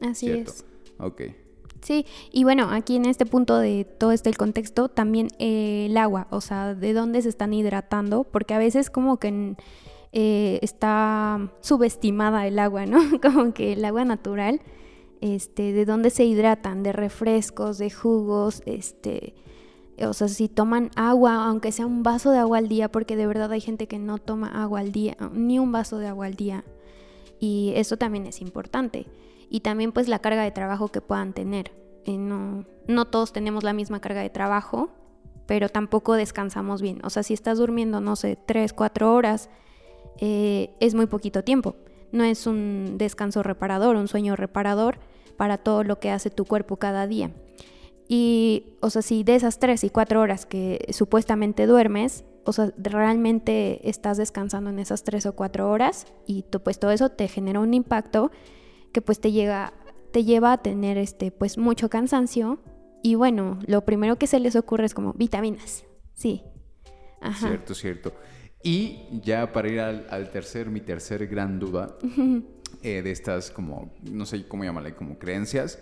Así 0.00 0.30
es. 0.30 0.64
Ok. 0.98 1.22
Sí, 1.84 2.06
y 2.32 2.44
bueno, 2.44 2.70
aquí 2.70 2.96
en 2.96 3.04
este 3.04 3.26
punto 3.26 3.58
de 3.58 3.84
todo 3.84 4.12
este 4.12 4.32
contexto, 4.32 4.88
también 4.88 5.28
eh, 5.38 5.88
el 5.90 5.98
agua, 5.98 6.28
o 6.30 6.40
sea, 6.40 6.74
de 6.74 6.94
dónde 6.94 7.20
se 7.20 7.28
están 7.28 7.52
hidratando, 7.52 8.24
porque 8.24 8.54
a 8.54 8.58
veces 8.58 8.88
como 8.88 9.18
que 9.18 9.54
eh, 10.12 10.58
está 10.62 11.52
subestimada 11.60 12.46
el 12.46 12.58
agua, 12.58 12.86
¿no? 12.86 13.00
como 13.22 13.52
que 13.52 13.74
el 13.74 13.84
agua 13.84 14.06
natural, 14.06 14.62
este, 15.20 15.74
de 15.74 15.84
dónde 15.84 16.08
se 16.08 16.24
hidratan, 16.24 16.82
de 16.82 16.92
refrescos, 16.92 17.76
de 17.76 17.90
jugos, 17.90 18.62
este, 18.64 19.34
o 19.98 20.14
sea, 20.14 20.28
si 20.28 20.48
toman 20.48 20.90
agua, 20.96 21.44
aunque 21.44 21.70
sea 21.70 21.84
un 21.84 22.02
vaso 22.02 22.30
de 22.30 22.38
agua 22.38 22.56
al 22.56 22.68
día, 22.68 22.90
porque 22.90 23.14
de 23.14 23.26
verdad 23.26 23.52
hay 23.52 23.60
gente 23.60 23.88
que 23.88 23.98
no 23.98 24.16
toma 24.16 24.48
agua 24.62 24.80
al 24.80 24.90
día, 24.90 25.18
ni 25.34 25.58
un 25.58 25.70
vaso 25.70 25.98
de 25.98 26.06
agua 26.06 26.24
al 26.24 26.34
día, 26.34 26.64
y 27.38 27.74
eso 27.76 27.98
también 27.98 28.26
es 28.26 28.40
importante 28.40 29.06
y 29.54 29.60
también 29.60 29.92
pues 29.92 30.08
la 30.08 30.18
carga 30.18 30.42
de 30.42 30.50
trabajo 30.50 30.88
que 30.88 31.00
puedan 31.00 31.32
tener. 31.32 31.70
Eh, 32.06 32.18
no, 32.18 32.64
no 32.88 33.04
todos 33.04 33.32
tenemos 33.32 33.62
la 33.62 33.72
misma 33.72 34.00
carga 34.00 34.20
de 34.20 34.28
trabajo, 34.28 34.90
pero 35.46 35.68
tampoco 35.68 36.14
descansamos 36.14 36.82
bien. 36.82 36.98
O 37.04 37.10
sea, 37.10 37.22
si 37.22 37.34
estás 37.34 37.58
durmiendo, 37.58 38.00
no 38.00 38.16
sé, 38.16 38.36
3, 38.46 38.72
4 38.72 39.14
horas, 39.14 39.50
eh, 40.18 40.74
es 40.80 40.96
muy 40.96 41.06
poquito 41.06 41.44
tiempo. 41.44 41.76
no 42.10 42.24
es 42.24 42.48
un 42.48 42.96
descanso 42.98 43.44
reparador, 43.44 43.94
un 43.94 44.08
sueño 44.08 44.34
reparador 44.34 44.98
para 45.36 45.56
todo 45.56 45.84
lo 45.84 46.00
que 46.00 46.10
hace 46.10 46.30
tu 46.30 46.46
cuerpo 46.46 46.78
cada 46.78 47.06
día. 47.06 47.30
Y, 48.08 48.74
o 48.80 48.90
sea, 48.90 49.02
si 49.02 49.22
de 49.22 49.36
esas 49.36 49.60
tres 49.60 49.84
y 49.84 49.88
cuatro 49.88 50.20
horas 50.20 50.46
que 50.46 50.84
supuestamente 50.90 51.68
duermes, 51.68 52.24
o 52.44 52.52
sea, 52.52 52.72
realmente 52.76 53.88
estás 53.88 54.16
descansando 54.16 54.70
en 54.70 54.80
esas 54.80 55.04
tres 55.04 55.26
o 55.26 55.36
cuatro 55.36 55.70
horas 55.70 56.08
y 56.26 56.42
pues 56.42 56.80
todo 56.80 56.90
eso 56.90 57.10
te 57.10 57.28
genera 57.28 57.60
un 57.60 57.72
impacto 57.72 58.32
que 58.94 59.02
pues 59.02 59.20
te 59.20 59.32
llega, 59.32 59.74
te 60.12 60.24
lleva 60.24 60.52
a 60.52 60.62
tener 60.62 60.96
este, 60.96 61.32
pues 61.32 61.58
mucho 61.58 61.90
cansancio 61.90 62.60
y 63.02 63.16
bueno, 63.16 63.58
lo 63.66 63.84
primero 63.84 64.16
que 64.16 64.26
se 64.26 64.40
les 64.40 64.56
ocurre 64.56 64.86
es 64.86 64.94
como 64.94 65.12
vitaminas, 65.12 65.84
sí. 66.14 66.42
Ajá. 67.20 67.48
Cierto, 67.48 67.74
cierto. 67.74 68.14
Y 68.62 69.20
ya 69.22 69.52
para 69.52 69.68
ir 69.68 69.80
al, 69.80 70.30
tercer, 70.30 70.70
mi 70.70 70.80
tercer 70.80 71.26
gran 71.26 71.58
duda 71.58 71.98
eh, 72.82 73.02
de 73.02 73.10
estas 73.10 73.50
como, 73.50 73.92
no 74.10 74.24
sé 74.24 74.46
cómo 74.46 74.64
llamarle, 74.64 74.94
como 74.94 75.18
creencias, 75.18 75.78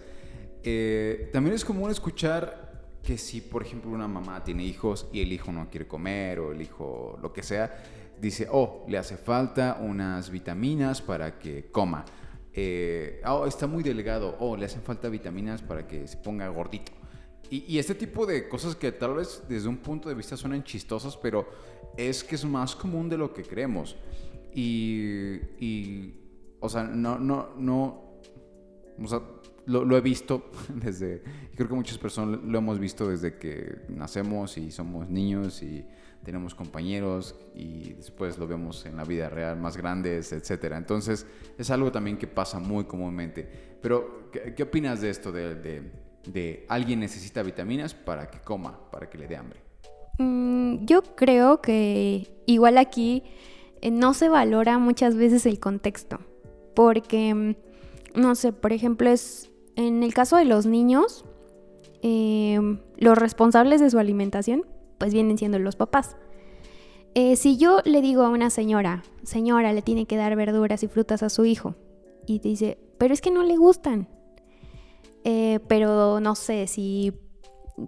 eh, 0.65 1.29
también 1.33 1.55
es 1.55 1.65
común 1.65 1.91
escuchar 1.91 2.73
que 3.03 3.19
si, 3.19 3.41
por 3.41 3.63
ejemplo, 3.63 3.91
una 3.91 4.09
mamá 4.09 4.43
tiene 4.43 4.65
hijos 4.65 5.07
y 5.13 5.21
el 5.21 5.33
hijo 5.33 5.53
no 5.53 5.69
quiere 5.69 5.87
comer 5.87 6.41
o 6.41 6.53
el 6.53 6.63
hijo 6.63 7.19
lo 7.21 7.33
que 7.33 7.43
sea, 7.43 7.85
dice, 8.21 8.49
oh, 8.51 8.87
le 8.89 8.97
hace 8.97 9.17
falta 9.17 9.79
unas 9.81 10.31
vitaminas 10.31 11.03
para 11.03 11.39
que 11.39 11.71
coma. 11.71 12.05
Eh, 12.55 13.21
oh, 13.27 13.47
está 13.47 13.67
muy 13.67 13.83
delgado, 13.83 14.37
oh, 14.41 14.57
le 14.57 14.67
hacen 14.67 14.83
falta 14.83 15.09
vitaminas 15.09 15.63
para 15.63 15.87
que 15.87 16.07
se 16.07 16.17
ponga 16.17 16.49
gordito. 16.49 16.93
Y, 17.51 17.79
este 17.79 17.95
tipo 17.95 18.25
de 18.25 18.49
cosas 18.49 18.75
que 18.75 18.93
tal 18.93 19.15
vez 19.15 19.43
desde 19.47 19.69
un 19.69 19.77
punto 19.77 20.09
de 20.09 20.15
vista 20.15 20.39
suenan 20.39 20.65
chistosas, 20.65 21.19
pero 21.19 21.47
es 21.99 22.25
que 22.25 22.35
es 22.35 22.47
más 22.47 22.75
común 22.75 23.11
de 23.11 23.19
lo 23.19 23.35
que 23.35 23.43
creemos. 23.43 23.95
Y, 24.55 25.35
y 25.61 26.15
o 26.61 26.69
sea, 26.71 26.85
no, 26.85 27.19
no, 27.19 27.51
no, 27.59 28.21
o 28.99 29.07
sea, 29.07 29.21
lo, 29.67 29.97
he 29.97 30.01
visto 30.01 30.51
desde, 30.75 31.23
creo 31.55 31.69
que 31.69 31.75
muchas 31.75 31.99
personas 31.99 32.41
lo 32.43 32.59
hemos 32.59 32.79
visto 32.79 33.09
desde 33.09 33.37
que 33.39 33.83
nacemos 33.89 34.59
y 34.59 34.71
somos 34.71 35.09
niños 35.09 35.63
y 35.63 35.85
tenemos 36.25 36.55
compañeros 36.55 37.35
y 37.55 37.95
después 37.95 38.39
lo 38.39 38.47
vemos 38.47 38.87
en 38.87 38.97
la 38.97 39.05
vida 39.05 39.29
real 39.29 39.59
más 39.59 39.77
grandes, 39.77 40.33
etcétera. 40.33 40.77
Entonces 40.77 41.27
es 41.59 41.71
algo 41.71 41.91
también 41.91 42.17
que 42.17 42.27
pasa 42.27 42.61
muy 42.61 42.85
comúnmente. 42.85 43.49
Pero, 43.81 44.31
¿qué, 44.31 44.63
opinas 44.63 45.01
de 45.01 45.11
esto 45.11 45.33
de, 45.33 45.57
de, 46.25 46.65
alguien 46.69 47.01
necesita 47.01 47.43
vitaminas 47.43 47.95
para 47.95 48.31
que 48.31 48.39
coma, 48.41 48.79
para 48.91 49.11
que 49.11 49.19
le 49.19 49.27
dé 49.27 49.37
hambre? 49.37 49.61
Mm, 50.19 50.85
yo 50.85 51.03
creo 51.17 51.61
que 51.61 52.33
igual 52.47 52.79
aquí 52.79 53.25
eh, 53.81 53.91
no 53.91 54.15
se 54.15 54.29
valora 54.29 54.79
muchas 54.79 55.17
veces 55.17 55.45
el 55.47 55.59
contexto, 55.59 56.21
porque, 56.77 57.35
mm, 57.35 57.55
no 58.15 58.37
sé, 58.37 58.53
por 58.53 58.73
ejemplo, 58.73 59.11
es 59.11 59.52
en 59.77 60.03
el 60.03 60.15
caso 60.15 60.37
de 60.37 60.45
los 60.45 60.67
niños, 60.67 61.25
em, 62.03 62.81
los 62.97 63.19
responsables 63.19 63.81
de 63.81 63.91
su 63.91 63.99
alimentación, 63.99 64.67
pues 64.99 65.13
vienen 65.13 65.39
siendo 65.39 65.59
los 65.59 65.77
papás. 65.77 66.17
Eh, 67.15 67.37
si 67.37 67.59
yo 67.59 67.81
le 67.85 68.01
digo 68.01 68.23
a 68.23 68.31
una 68.31 68.51
señora, 68.51 69.03
señora, 69.23 69.73
le 69.73 69.83
tiene 69.83 70.07
que 70.07 70.17
dar 70.17 70.35
verduras 70.37 70.83
y 70.83 70.89
frutas 70.89 71.23
a 71.23 71.29
su 71.29 71.45
hijo, 71.45 71.75
y 72.27 72.39
dice, 72.39 72.79
pero 72.99 73.13
es 73.13 73.21
que 73.21 73.31
no 73.31 73.43
le 73.43 73.57
gustan. 73.57 74.09
Eh, 75.25 75.61
pero 75.69 76.21
no 76.21 76.35
sé, 76.35 76.67
si 76.67 77.13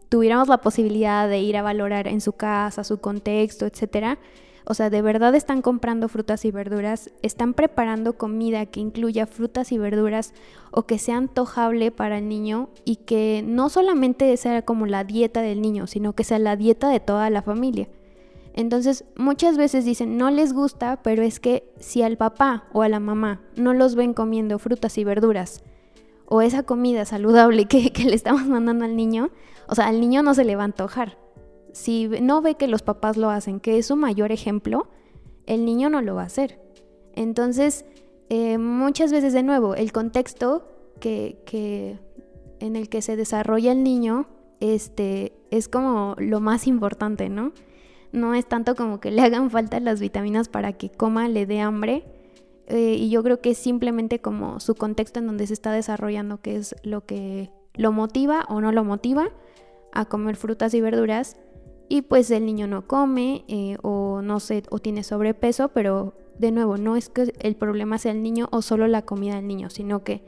tuviéramos 0.08 0.48
la 0.48 0.60
posibilidad 0.60 1.28
de 1.28 1.40
ir 1.40 1.56
a 1.56 1.62
valorar 1.62 2.06
en 2.08 2.20
su 2.20 2.32
casa, 2.32 2.84
su 2.84 2.98
contexto, 2.98 3.66
etcétera, 3.66 4.18
o 4.66 4.72
sea, 4.72 4.88
de 4.88 5.02
verdad 5.02 5.34
están 5.34 5.60
comprando 5.60 6.08
frutas 6.08 6.44
y 6.46 6.50
verduras, 6.50 7.10
están 7.20 7.52
preparando 7.52 8.14
comida 8.14 8.64
que 8.64 8.80
incluya 8.80 9.26
frutas 9.26 9.72
y 9.72 9.78
verduras 9.78 10.32
o 10.70 10.84
que 10.86 10.98
sea 10.98 11.18
antojable 11.18 11.90
para 11.90 12.18
el 12.18 12.28
niño 12.28 12.70
y 12.84 12.96
que 12.96 13.44
no 13.46 13.68
solamente 13.68 14.34
sea 14.38 14.62
como 14.62 14.86
la 14.86 15.04
dieta 15.04 15.42
del 15.42 15.60
niño, 15.60 15.86
sino 15.86 16.14
que 16.14 16.24
sea 16.24 16.38
la 16.38 16.56
dieta 16.56 16.88
de 16.88 17.00
toda 17.00 17.28
la 17.28 17.42
familia. 17.42 17.88
Entonces, 18.54 19.04
muchas 19.16 19.58
veces 19.58 19.84
dicen, 19.84 20.16
no 20.16 20.30
les 20.30 20.54
gusta, 20.54 21.00
pero 21.02 21.22
es 21.22 21.40
que 21.40 21.68
si 21.78 22.02
al 22.02 22.16
papá 22.16 22.64
o 22.72 22.82
a 22.82 22.88
la 22.88 23.00
mamá 23.00 23.42
no 23.56 23.74
los 23.74 23.96
ven 23.96 24.14
comiendo 24.14 24.58
frutas 24.58 24.96
y 24.96 25.04
verduras, 25.04 25.62
o 26.26 26.40
esa 26.40 26.62
comida 26.62 27.04
saludable 27.04 27.66
que, 27.66 27.92
le 28.04 28.14
estamos 28.14 28.46
mandando 28.46 28.86
al 28.86 28.96
niño, 28.96 29.30
o 29.68 29.74
sea, 29.74 29.88
al 29.88 30.00
niño 30.00 30.22
no 30.22 30.34
se 30.34 30.44
le 30.44 30.56
va 30.56 30.62
a 30.62 30.66
antojar 30.66 31.23
si 31.74 32.06
no 32.06 32.40
ve 32.40 32.54
que 32.54 32.68
los 32.68 32.82
papás 32.82 33.16
lo 33.16 33.30
hacen, 33.30 33.58
que 33.58 33.78
es 33.78 33.86
su 33.86 33.96
mayor 33.96 34.30
ejemplo, 34.30 34.86
el 35.46 35.64
niño 35.64 35.90
no 35.90 36.00
lo 36.02 36.14
va 36.14 36.22
a 36.22 36.26
hacer. 36.26 36.60
Entonces, 37.14 37.84
eh, 38.30 38.58
muchas 38.58 39.12
veces 39.12 39.32
de 39.32 39.42
nuevo, 39.42 39.74
el 39.74 39.90
contexto 39.90 40.68
que, 41.00 41.98
en 42.60 42.76
el 42.76 42.88
que 42.88 43.02
se 43.02 43.16
desarrolla 43.16 43.72
el 43.72 43.82
niño 43.82 44.26
este, 44.60 45.32
es 45.50 45.68
como 45.68 46.14
lo 46.18 46.40
más 46.40 46.68
importante, 46.68 47.28
¿no? 47.28 47.52
No 48.12 48.34
es 48.34 48.46
tanto 48.46 48.76
como 48.76 49.00
que 49.00 49.10
le 49.10 49.22
hagan 49.22 49.50
falta 49.50 49.80
las 49.80 49.98
vitaminas 49.98 50.48
para 50.48 50.74
que 50.74 50.90
coma, 50.90 51.28
le 51.28 51.44
dé 51.44 51.60
hambre. 51.60 52.04
Eh, 52.68 52.94
y 52.98 53.10
yo 53.10 53.24
creo 53.24 53.40
que 53.40 53.50
es 53.50 53.58
simplemente 53.58 54.20
como 54.20 54.60
su 54.60 54.76
contexto 54.76 55.18
en 55.18 55.26
donde 55.26 55.48
se 55.48 55.52
está 55.52 55.72
desarrollando, 55.72 56.40
que 56.40 56.54
es 56.54 56.76
lo 56.84 57.04
que 57.04 57.50
lo 57.74 57.90
motiva 57.90 58.46
o 58.48 58.60
no 58.60 58.70
lo 58.70 58.84
motiva 58.84 59.30
a 59.92 60.04
comer 60.04 60.36
frutas 60.36 60.72
y 60.72 60.80
verduras 60.80 61.36
y 61.88 62.02
pues 62.02 62.30
el 62.30 62.46
niño 62.46 62.66
no 62.66 62.86
come 62.86 63.44
eh, 63.48 63.76
o 63.82 64.22
no 64.22 64.40
sé, 64.40 64.62
o 64.70 64.78
tiene 64.78 65.02
sobrepeso, 65.02 65.68
pero 65.68 66.14
de 66.38 66.50
nuevo, 66.50 66.78
no 66.78 66.96
es 66.96 67.08
que 67.08 67.32
el 67.40 67.56
problema 67.56 67.98
sea 67.98 68.12
el 68.12 68.22
niño 68.22 68.48
o 68.50 68.62
solo 68.62 68.86
la 68.88 69.02
comida 69.02 69.36
del 69.36 69.46
niño, 69.46 69.70
sino 69.70 70.02
que 70.02 70.22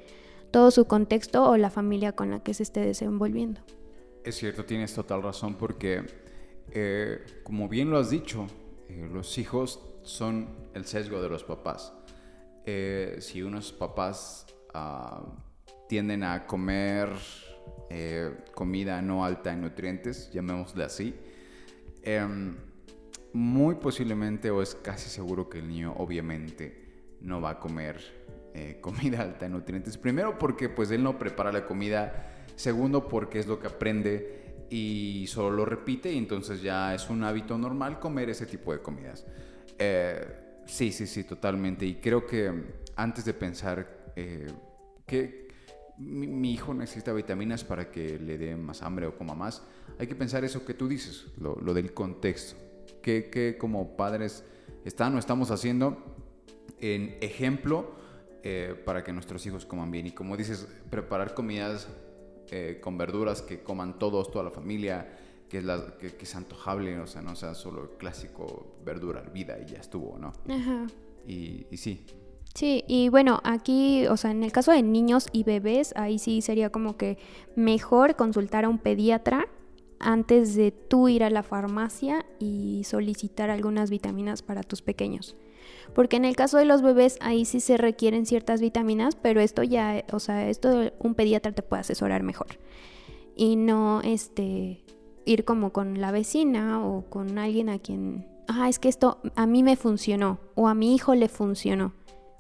todo 0.51 0.71
su 0.71 0.87
contexto 0.87 1.49
o 1.49 1.57
la 1.57 1.71
familia 1.71 2.13
con 2.13 2.31
la 2.31 2.41
que 2.41 2.55
se 2.55 2.63
esté 2.63 2.81
desenvolviendo. 2.81 3.61
Es 4.25 4.37
cierto, 4.37 4.65
tienes 4.65 4.95
total 4.95 5.23
razón 5.23 5.57
porque, 5.57 6.05
eh, 6.71 7.25
como 7.43 7.69
bien 7.69 7.91
lo 7.91 7.99
has 7.99 8.11
dicho, 8.11 8.47
eh, 8.89 9.09
los 9.13 9.39
hijos 9.39 9.81
son 10.03 10.49
el 10.75 10.85
sesgo 10.85 11.21
de 11.21 11.29
los 11.29 11.45
papás. 11.45 11.93
si 13.19 13.43
unos 13.43 13.73
papás 13.73 14.47
ah, 14.75 15.23
tienden 15.89 16.25
a 16.25 16.47
comer 16.47 17.11
comida 18.55 19.01
no 19.03 19.25
alta 19.25 19.53
en 19.53 19.61
nutrientes, 19.61 20.31
llamémosle 20.33 20.83
así, 20.85 21.15
Em, 22.07 22.55
muy 23.33 23.75
posiblemente 23.75 24.49
o 24.51 24.63
es 24.63 24.77
casi 24.77 25.11
seguro 25.11 25.51
que 25.51 25.59
el 25.59 25.69
niño 25.69 25.93
obviamente 25.99 27.17
no 27.21 27.41
va 27.41 27.51
a 27.51 27.59
comer 27.59 28.01
eh, 28.55 28.79
comida 28.81 29.23
alta 29.23 29.47
en 29.47 29.53
nutrientes. 29.53 29.99
Primero 29.99 30.39
porque 30.39 30.69
pues 30.69 30.91
él 30.93 31.03
no 31.03 31.19
prepara 31.19 31.53
la 31.53 31.67
comida. 31.67 32.33
Segundo 32.55 33.09
porque 33.09 33.41
es 33.41 33.47
lo 33.47 33.59
que 33.59 33.67
aprende 33.67 34.67
y 34.71 35.27
solo 35.29 35.51
lo 35.51 35.65
repite 35.65 36.13
y 36.13 36.17
entonces 36.17 36.63
ya 36.63 36.95
es 36.95 37.11
un 37.11 37.23
hábito 37.25 37.59
normal 37.59 37.99
comer 37.99 38.31
ese 38.31 38.47
tipo 38.47 38.73
de 38.73 38.79
comidas. 38.79 39.27
Eh, 39.77 40.63
sí, 40.65 40.93
sí, 40.93 41.09
sí, 41.09 41.25
totalmente. 41.25 41.85
Y 41.85 41.97
creo 41.97 42.25
que 42.25 42.53
antes 42.95 43.25
de 43.25 43.35
pensar 43.35 44.13
eh, 44.15 44.47
que 45.05 45.46
mi, 45.99 46.53
hijo 46.53 46.75
necesita 46.75 47.13
vitaminas 47.13 47.65
para 47.65 47.91
que 47.91 48.19
le 48.19 48.39
dé 48.39 48.57
más 48.57 48.83
hambre 48.83 49.07
o 49.07 49.17
coma 49.17 49.35
más, 49.35 49.63
hay 49.99 50.07
que 50.07 50.15
pensar 50.15 50.45
eso 50.45 50.65
que 50.65 50.75
tú 50.75 50.89
dices, 50.89 51.27
lo, 51.39 51.75
del 51.75 51.95
contexto. 51.95 52.57
¿Qué, 53.03 53.57
como 53.59 53.97
padres 53.97 54.45
están 54.85 55.15
o 55.15 55.19
estamos 55.19 55.51
haciendo 55.51 56.17
en 56.81 57.17
ejemplo 57.21 57.95
eh, 58.43 58.81
para 58.85 59.05
que 59.05 59.13
nuestros 59.13 59.47
hijos 59.47 59.65
coman 59.65 59.91
bien? 59.91 60.07
Y 60.07 60.13
como 60.13 60.37
dices, 60.37 60.69
preparar 60.91 61.35
comidas 61.35 61.89
eh, 62.51 62.79
con 62.83 62.99
verduras 62.99 63.43
que 63.43 63.63
coman 63.63 63.99
todos, 63.99 64.31
toda 64.31 64.45
la 64.45 64.51
familia, 64.51 65.19
que 65.49 65.59
es, 65.59 65.65
la, 65.65 65.97
que, 65.99 66.17
es 66.21 66.35
antojable, 66.35 66.99
o 66.99 67.07
sea, 67.07 67.23
no 67.23 67.37
sea 67.37 67.55
solo 67.55 67.83
el 67.85 67.91
clásico 67.91 68.77
verdura 68.85 69.23
vida 69.23 69.59
y 69.61 69.67
ya 69.67 69.79
estuvo, 69.79 70.19
¿no? 70.19 70.33
Ajá. 70.49 70.87
Y, 71.27 71.67
y 71.71 71.77
sí, 71.77 72.05
Sí, 72.57 72.85
y 72.89 73.11
bueno, 73.11 73.41
aquí, 73.45 74.07
o 74.07 74.17
sea, 74.17 74.31
en 74.31 74.43
el 74.43 74.51
caso 74.51 74.73
de 74.73 74.83
niños 74.83 75.29
y 75.31 75.45
bebés, 75.45 75.93
ahí 75.95 76.19
sí 76.19 76.41
sería 76.41 76.71
como 76.71 76.97
que 76.97 77.19
mejor 77.55 78.17
consultar 78.17 78.65
a 78.65 78.71
un 78.71 78.79
pediatra 78.79 79.47
antes 79.99 80.55
de 80.55 80.71
tú 80.73 81.09
ir 81.09 81.23
a 81.23 81.29
la 81.29 81.43
farmacia 81.43 82.25
y 82.39 82.83
solicitar 82.85 83.51
algunas 83.51 83.91
vitaminas 83.91 84.41
para 84.41 84.63
tus 84.63 84.81
pequeños. 84.81 85.37
Porque 85.95 86.17
en 86.17 86.25
el 86.25 86.35
caso 86.35 86.57
de 86.57 86.65
los 86.65 86.81
bebés 86.81 87.19
ahí 87.21 87.45
sí 87.45 87.61
se 87.61 87.77
requieren 87.77 88.25
ciertas 88.25 88.63
vitaminas, 88.63 89.17
pero 89.17 89.43
esto 89.43 89.63
ya, 89.63 90.07
o 90.11 90.19
sea, 90.19 90.49
esto 90.49 90.91
un 90.99 91.15
pediatra 91.15 91.53
te 91.53 91.61
puede 91.61 91.81
asesorar 91.81 92.23
mejor. 92.23 92.59
Y 93.35 93.57
no 93.57 94.01
este 94.01 94.83
ir 95.27 95.45
como 95.45 95.75
con 95.75 96.01
la 96.01 96.11
vecina 96.11 96.83
o 96.87 97.03
con 97.11 97.37
alguien 97.37 97.69
a 97.69 97.81
quien, 97.81 98.27
ah, 98.49 98.71
es 98.71 98.79
que 98.79 98.89
esto 98.89 99.21
a 99.35 99.47
mí 99.47 99.63
me 99.63 99.77
funcionó 99.77 100.41
o 100.55 100.69
a 100.69 100.75
mi 100.75 100.95
hijo 100.95 101.15
le 101.15 101.29
funcionó 101.29 101.93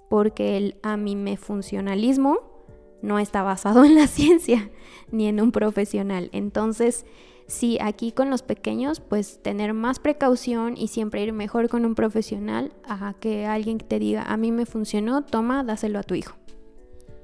porque 0.09 0.57
el 0.57 0.77
a 0.83 0.97
mí 0.97 1.16
me 1.16 1.37
funcionalismo 1.37 2.57
no 3.03 3.19
está 3.19 3.42
basado 3.42 3.85
en 3.85 3.95
la 3.95 4.07
ciencia 4.07 4.71
ni 5.11 5.29
en 5.29 5.40
un 5.40 5.53
profesional. 5.53 6.31
Entonces, 6.33 7.07
sí, 7.47 7.79
aquí 7.81 8.12
con 8.12 8.31
los 8.31 8.42
pequeños, 8.42 9.01
pues 9.01 9.42
tener 9.42 9.73
más 9.75 9.99
precaución 9.99 10.77
y 10.77 10.88
siempre 10.88 11.23
ir 11.23 11.33
mejor 11.33 11.69
con 11.69 11.85
un 11.85 11.95
profesional 11.95 12.73
a 12.85 13.14
que 13.21 13.47
alguien 13.47 13.79
te 13.79 13.99
diga, 13.99 14.23
a 14.23 14.37
mí 14.37 14.53
me 14.53 14.66
funcionó, 14.66 15.25
toma, 15.25 15.64
dáselo 15.64 15.99
a 15.99 16.03
tu 16.03 16.14
hijo. 16.14 16.37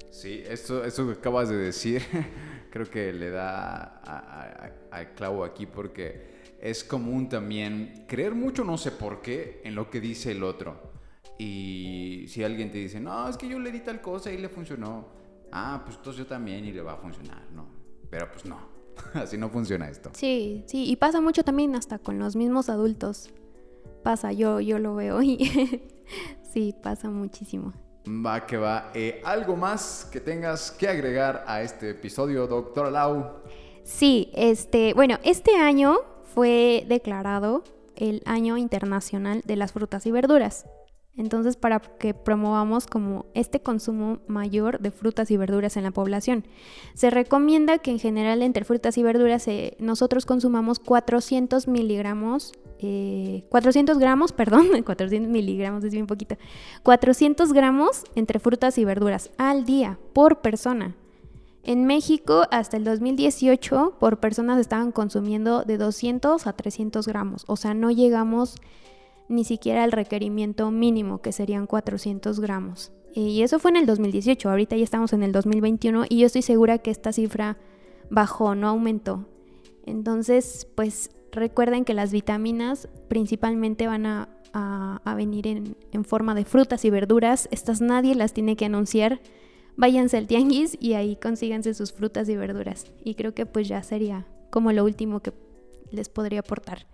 Sí, 0.09 0.43
esto, 0.47 0.85
esto 0.85 1.07
que 1.07 1.13
acabas 1.13 1.49
de 1.49 1.57
decir 1.57 2.03
creo 2.69 2.89
que 2.89 3.11
le 3.11 3.29
da 3.29 4.01
al 4.91 5.13
clavo 5.15 5.43
aquí 5.43 5.65
porque 5.65 6.33
es 6.61 6.83
común 6.83 7.27
también 7.27 8.05
creer 8.07 8.33
mucho, 8.35 8.63
no 8.63 8.77
sé 8.77 8.91
por 8.91 9.21
qué, 9.21 9.61
en 9.63 9.75
lo 9.75 9.89
que 9.89 9.99
dice 9.99 10.31
el 10.31 10.43
otro. 10.43 10.92
Y 11.43 12.25
si 12.29 12.41
alguien 12.41 12.71
te 12.71 12.77
dice, 12.77 13.01
no, 13.01 13.27
es 13.27 13.35
que 13.35 13.49
yo 13.49 13.59
le 13.59 13.69
di 13.69 13.81
tal 13.81 13.99
cosa 13.99 14.31
y 14.31 14.37
le 14.37 14.47
funcionó, 14.47 15.05
ah, 15.51 15.81
pues 15.83 15.97
entonces 15.97 16.19
yo 16.19 16.25
también 16.25 16.63
y 16.63 16.71
le 16.71 16.81
va 16.81 16.93
a 16.93 16.97
funcionar, 16.97 17.43
¿no? 17.53 17.65
Pero 18.09 18.31
pues 18.31 18.45
no, 18.45 18.57
así 19.13 19.37
no 19.37 19.49
funciona 19.49 19.89
esto. 19.89 20.11
Sí, 20.13 20.63
sí, 20.67 20.89
y 20.89 20.95
pasa 20.95 21.19
mucho 21.19 21.43
también 21.43 21.75
hasta 21.75 21.99
con 21.99 22.17
los 22.17 22.37
mismos 22.37 22.69
adultos. 22.69 23.29
Pasa, 24.03 24.31
yo, 24.31 24.61
yo 24.61 24.79
lo 24.79 24.95
veo 24.95 25.21
y 25.21 25.37
sí, 26.53 26.73
pasa 26.81 27.09
muchísimo. 27.09 27.73
Va 28.07 28.45
que 28.45 28.55
va. 28.55 28.91
Eh, 28.93 29.21
¿Algo 29.25 29.57
más 29.57 30.07
que 30.11 30.21
tengas 30.21 30.71
que 30.71 30.87
agregar 30.87 31.43
a 31.45 31.61
este 31.61 31.89
episodio, 31.89 32.47
doctora 32.47 32.89
Lau? 32.89 33.41
Sí, 33.83 34.29
este, 34.33 34.93
bueno, 34.93 35.17
este 35.23 35.57
año 35.57 35.97
fue 36.33 36.85
declarado 36.87 37.63
el 37.97 38.21
Año 38.25 38.57
Internacional 38.57 39.41
de 39.45 39.57
las 39.57 39.73
Frutas 39.73 40.05
y 40.05 40.11
Verduras. 40.11 40.65
Entonces, 41.15 41.57
para 41.57 41.79
que 41.79 42.15
promovamos 42.15 42.87
como 42.87 43.27
este 43.35 43.61
consumo 43.61 44.19
mayor 44.27 44.79
de 44.79 44.89
frutas 44.89 45.29
y 45.29 45.37
verduras 45.37 45.77
en 45.77 45.83
la 45.83 45.91
población, 45.91 46.43
se 46.95 47.11
recomienda 47.11 47.77
que 47.77 47.91
en 47.91 47.99
general 47.99 48.41
entre 48.41 48.65
frutas 48.65 48.97
y 48.97 49.03
verduras 49.03 49.47
eh, 49.47 49.77
nosotros 49.79 50.25
consumamos 50.25 50.79
400 50.79 51.67
miligramos, 51.67 52.53
400 52.79 53.95
eh, 53.95 53.99
gramos, 53.99 54.31
perdón, 54.33 54.69
400 54.83 55.31
miligramos 55.31 55.83
es 55.83 55.93
bien 55.93 56.07
poquito, 56.07 56.35
400 56.81 57.53
gramos 57.53 58.03
entre 58.15 58.39
frutas 58.39 58.79
y 58.79 58.85
verduras 58.85 59.29
al 59.37 59.65
día 59.65 59.99
por 60.13 60.41
persona. 60.41 60.95
En 61.65 61.85
México, 61.85 62.45
hasta 62.51 62.75
el 62.75 62.83
2018, 62.83 63.97
por 63.99 64.19
personas 64.19 64.59
estaban 64.59 64.91
consumiendo 64.91 65.63
de 65.63 65.77
200 65.77 66.47
a 66.47 66.53
300 66.53 67.07
gramos, 67.07 67.45
o 67.47 67.55
sea, 67.55 67.75
no 67.75 67.91
llegamos 67.91 68.55
ni 69.29 69.43
siquiera 69.43 69.83
el 69.83 69.91
requerimiento 69.91 70.69
mínimo, 70.71 71.21
que 71.21 71.31
serían 71.31 71.67
400 71.67 72.39
gramos. 72.39 72.91
Y 73.13 73.43
eso 73.43 73.59
fue 73.59 73.71
en 73.71 73.77
el 73.77 73.85
2018, 73.85 74.49
ahorita 74.49 74.75
ya 74.75 74.83
estamos 74.83 75.13
en 75.13 75.23
el 75.23 75.31
2021 75.31 76.05
y 76.09 76.19
yo 76.19 76.25
estoy 76.25 76.41
segura 76.41 76.79
que 76.79 76.89
esta 76.89 77.13
cifra 77.13 77.57
bajó, 78.09 78.55
no 78.55 78.67
aumentó. 78.67 79.27
Entonces, 79.85 80.67
pues 80.75 81.11
recuerden 81.31 81.85
que 81.85 81.93
las 81.93 82.11
vitaminas 82.11 82.87
principalmente 83.07 83.87
van 83.87 84.05
a, 84.05 84.29
venir 85.15 85.47
en, 85.47 85.75
en, 85.91 86.03
forma 86.03 86.35
de 86.35 86.45
frutas 86.45 86.85
y 86.85 86.89
verduras. 86.89 87.47
Estas 87.51 87.81
nadie 87.81 88.15
las 88.15 88.33
tiene 88.33 88.55
que 88.55 88.65
anunciar. 88.65 89.19
Váyanse 89.75 90.17
al 90.17 90.27
tianguis 90.27 90.77
y 90.79 90.93
ahí 90.93 91.15
consíganse 91.15 91.73
sus 91.73 91.91
frutas 91.91 92.29
y 92.29 92.35
verduras. 92.35 92.91
Y 93.03 93.15
creo 93.15 93.33
que 93.33 93.45
pues 93.45 93.67
ya 93.67 93.81
sería 93.83 94.27
como 94.49 94.71
lo 94.71 94.83
último 94.85 95.19
que 95.21 95.31
les 95.93 96.09
podría 96.09 96.41
aportar. 96.41 96.85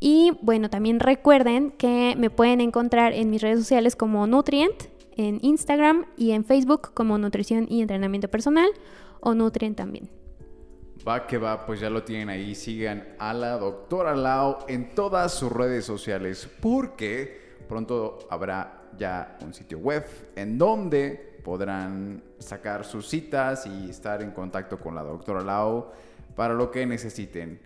Y 0.00 0.32
bueno, 0.42 0.70
también 0.70 1.00
recuerden 1.00 1.70
que 1.72 2.14
me 2.18 2.30
pueden 2.30 2.60
encontrar 2.60 3.12
en 3.12 3.30
mis 3.30 3.42
redes 3.42 3.60
sociales 3.60 3.96
como 3.96 4.26
Nutrient, 4.26 4.84
en 5.16 5.38
Instagram 5.42 6.06
y 6.16 6.30
en 6.30 6.44
Facebook 6.44 6.92
como 6.94 7.18
Nutrición 7.18 7.66
y 7.68 7.82
Entrenamiento 7.82 8.28
Personal 8.28 8.68
o 9.20 9.34
Nutrient 9.34 9.76
también. 9.76 10.08
Va 11.06 11.26
que 11.26 11.38
va, 11.38 11.64
pues 11.66 11.80
ya 11.80 11.90
lo 11.90 12.02
tienen 12.02 12.28
ahí. 12.28 12.54
Sigan 12.54 13.16
a 13.18 13.32
la 13.32 13.58
doctora 13.58 14.14
Lau 14.14 14.58
en 14.68 14.94
todas 14.94 15.32
sus 15.34 15.50
redes 15.50 15.84
sociales 15.84 16.48
porque 16.60 17.40
pronto 17.68 18.18
habrá 18.30 18.90
ya 18.96 19.38
un 19.42 19.54
sitio 19.54 19.78
web 19.78 20.04
en 20.36 20.58
donde 20.58 21.40
podrán 21.44 22.22
sacar 22.38 22.84
sus 22.84 23.08
citas 23.08 23.66
y 23.66 23.90
estar 23.90 24.22
en 24.22 24.32
contacto 24.32 24.78
con 24.78 24.94
la 24.94 25.02
doctora 25.02 25.42
Lau 25.42 25.86
para 26.36 26.54
lo 26.54 26.70
que 26.70 26.86
necesiten. 26.86 27.60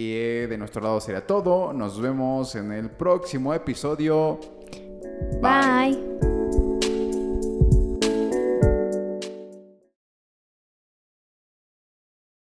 Y 0.00 0.46
de 0.46 0.56
nuestro 0.56 0.80
lado 0.80 0.98
sería 0.98 1.26
todo. 1.26 1.74
Nos 1.74 2.00
vemos 2.00 2.54
en 2.54 2.72
el 2.72 2.90
próximo 2.90 3.52
episodio. 3.52 4.40
Bye. 5.42 6.29